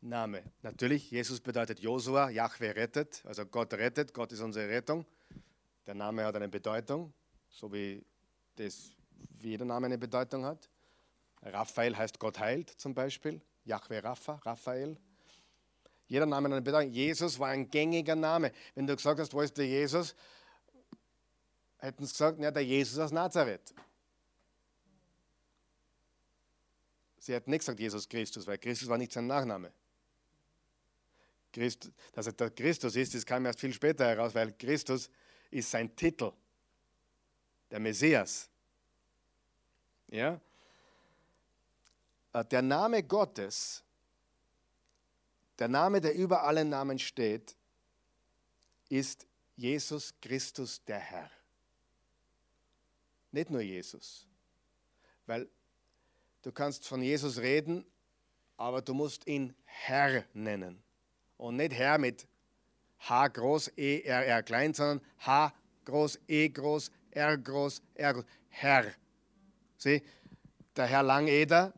[0.00, 0.42] Name.
[0.62, 5.04] Natürlich, Jesus bedeutet Josua, Yahweh rettet, also Gott rettet, Gott ist unsere Rettung.
[5.86, 7.12] Der Name hat eine Bedeutung,
[7.50, 8.02] so wie
[8.56, 8.90] das
[9.38, 10.66] wie jeder Name eine Bedeutung hat.
[11.42, 13.42] Raphael heißt Gott heilt zum Beispiel.
[13.68, 14.96] Yahweh Rapha, Raphael.
[16.06, 16.90] Jeder Name eine Bedeutung.
[16.90, 18.50] Jesus war ein gängiger Name.
[18.74, 20.14] Wenn du gesagt hast, wo ist der Jesus,
[21.76, 23.74] hätten sie gesagt, ja, der Jesus aus Nazareth.
[27.18, 29.70] Sie hätten nicht gesagt Jesus Christus, weil Christus war nicht sein Nachname.
[31.52, 35.10] Christ, dass er der Christus ist, das kam erst viel später heraus, weil Christus
[35.50, 36.32] ist sein Titel,
[37.70, 38.48] der Messias.
[40.06, 40.40] Ja?
[42.32, 43.82] Äh, der Name Gottes,
[45.58, 47.56] der Name, der über allen Namen steht,
[48.88, 49.26] ist
[49.56, 51.30] Jesus Christus der Herr.
[53.32, 54.26] Nicht nur Jesus.
[55.26, 55.48] Weil
[56.42, 57.84] du kannst von Jesus reden,
[58.56, 60.82] aber du musst ihn Herr nennen.
[61.36, 62.26] Und nicht Herr mit
[63.00, 65.52] H groß, E, R, R klein, sondern H
[65.84, 68.24] groß, E groß, R groß, R groß.
[68.48, 68.92] Herr.
[69.76, 70.02] Sieh,
[70.74, 71.72] der Herr Langeder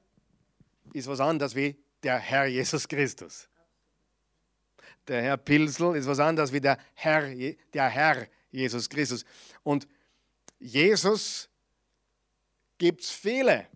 [0.92, 3.48] ist was anderes wie der Herr Jesus Christus.
[5.06, 7.34] Der Herr Pilsel ist was anderes wie der Herr,
[7.72, 9.24] der Herr Jesus Christus.
[9.62, 9.86] Und
[10.58, 11.48] Jesus
[12.78, 13.66] gibt es viele.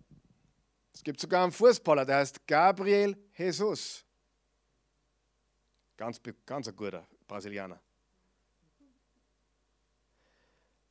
[0.93, 4.05] Es gibt sogar einen Fußballer, der heißt Gabriel Jesus.
[5.97, 7.79] Ganz, ganz ein guter Brasilianer.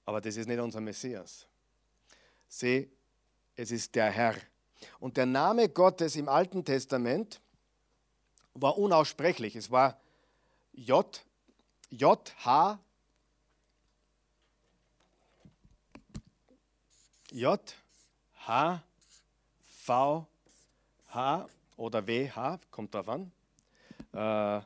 [0.04, 1.46] Aber das ist nicht unser Messias.
[2.48, 2.90] Sieh,
[3.56, 4.36] es ist der Herr.
[5.00, 7.40] Und der Name Gottes im Alten Testament
[8.54, 9.56] war unaussprechlich.
[9.56, 9.98] Es war
[10.72, 11.24] J,
[11.90, 12.78] J, H,
[17.30, 17.76] J,
[18.46, 18.82] H,
[19.84, 20.26] V,
[21.08, 23.32] H oder W, H, kommt drauf an.
[24.12, 24.64] Äh,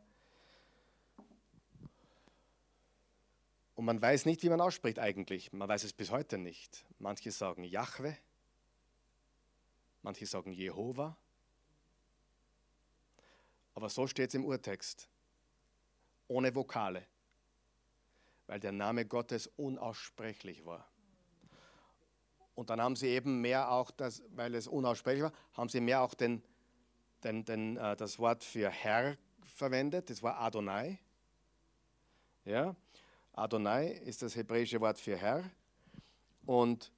[3.74, 5.52] und man weiß nicht, wie man ausspricht eigentlich.
[5.52, 6.84] Man weiß es bis heute nicht.
[6.98, 8.16] Manche sagen Jahwe,
[10.02, 11.16] Manche sagen Jehova.
[13.74, 15.08] Aber so steht es im Urtext.
[16.26, 17.06] Ohne Vokale.
[18.46, 20.88] Weil der Name Gottes unaussprechlich war.
[22.54, 26.02] Und dann haben sie eben mehr auch, das, weil es unaussprechlich war, haben sie mehr
[26.02, 26.42] auch den,
[27.22, 30.10] den, den, äh, das Wort für Herr verwendet.
[30.10, 30.98] Das war Adonai.
[32.44, 32.74] Ja?
[33.32, 35.48] Adonai ist das hebräische Wort für Herr.
[36.46, 36.90] Und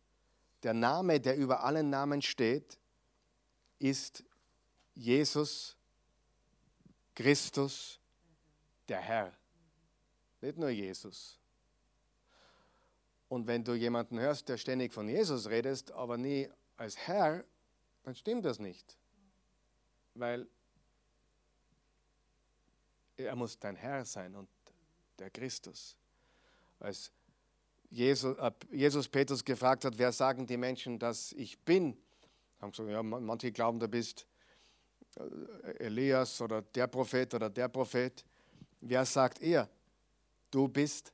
[0.62, 2.78] der Name, der über allen Namen steht,
[3.81, 4.22] ist
[4.95, 5.76] Jesus
[7.14, 7.99] Christus,
[8.89, 9.37] der Herr.
[10.41, 11.39] Nicht nur Jesus.
[13.28, 17.45] Und wenn du jemanden hörst, der ständig von Jesus redest, aber nie als Herr,
[18.03, 18.97] dann stimmt das nicht.
[20.14, 20.49] Weil
[23.16, 24.49] er muss dein Herr sein und
[25.18, 25.97] der Christus.
[26.78, 27.12] Als
[27.91, 31.97] Jesus, äh, Jesus Petrus gefragt hat, wer sagen die Menschen, dass ich bin,
[32.61, 34.26] haben gesagt, ja, manche glauben, du bist
[35.16, 38.24] äh, Elias oder der Prophet oder der Prophet.
[38.80, 39.68] Wer sagt er?
[40.50, 41.12] Du bist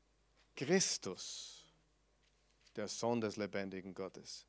[0.54, 1.64] Christus,
[2.74, 4.46] der Sohn des lebendigen Gottes.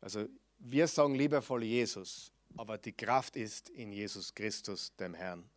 [0.00, 0.28] Also
[0.58, 5.48] wir sagen liebevoll Jesus, aber die Kraft ist in Jesus Christus, dem Herrn.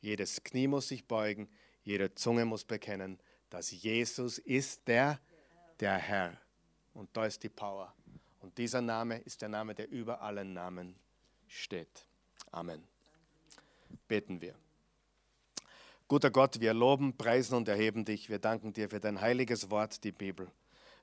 [0.00, 1.48] Jedes Knie muss sich beugen,
[1.82, 3.18] jede Zunge muss bekennen,
[3.50, 5.20] dass Jesus ist der,
[5.80, 6.40] der Herr.
[6.92, 7.94] Und da ist die Power.
[8.40, 10.94] Und dieser Name ist der Name, der über allen Namen
[11.46, 12.06] steht.
[12.50, 12.82] Amen.
[14.06, 14.54] Beten wir.
[16.06, 18.30] Guter Gott, wir loben, preisen und erheben dich.
[18.30, 20.50] Wir danken dir für dein heiliges Wort, die Bibel.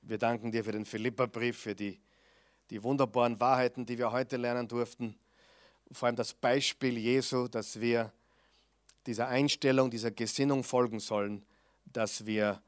[0.02, 2.00] Wir danken dir für den Philipperbrief, für die,
[2.70, 5.16] die wunderbaren Wahrheiten, die wir heute lernen durften.
[5.92, 8.12] Vor allem das Beispiel Jesu, dass wir
[9.06, 11.44] dieser Einstellung, dieser Gesinnung folgen sollen,
[11.84, 12.60] dass wir,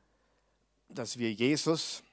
[0.88, 2.04] dass wir Jesus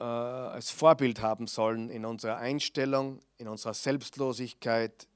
[0.00, 5.06] äh, als Vorbild haben sollen in unserer Einstellung, in unserer Selbstlosigkeit,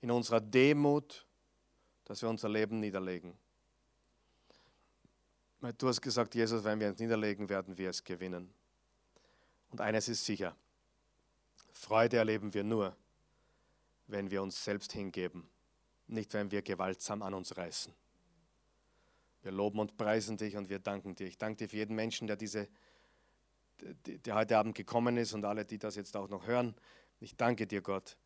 [0.00, 1.26] in unserer Demut,
[2.04, 3.36] dass wir unser Leben niederlegen.
[5.78, 8.54] Du hast gesagt, Jesus, wenn wir uns niederlegen, werden wir es gewinnen.
[9.70, 10.54] Und eines ist sicher,
[11.72, 12.96] Freude erleben wir nur,
[14.06, 15.48] wenn wir uns selbst hingeben,
[16.06, 17.92] nicht wenn wir gewaltsam an uns reißen.
[19.42, 21.26] Wir loben und preisen dich und wir danken dir.
[21.26, 22.68] Ich danke dir für jeden Menschen, der, diese,
[23.82, 26.74] der heute Abend gekommen ist und alle, die das jetzt auch noch hören.
[27.20, 28.16] Ich danke dir, Gott,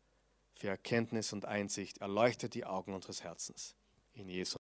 [0.53, 1.99] für Erkenntnis und Einsicht.
[1.99, 3.75] Erleuchte die Augen unseres Herzens.
[4.13, 4.59] In Jesu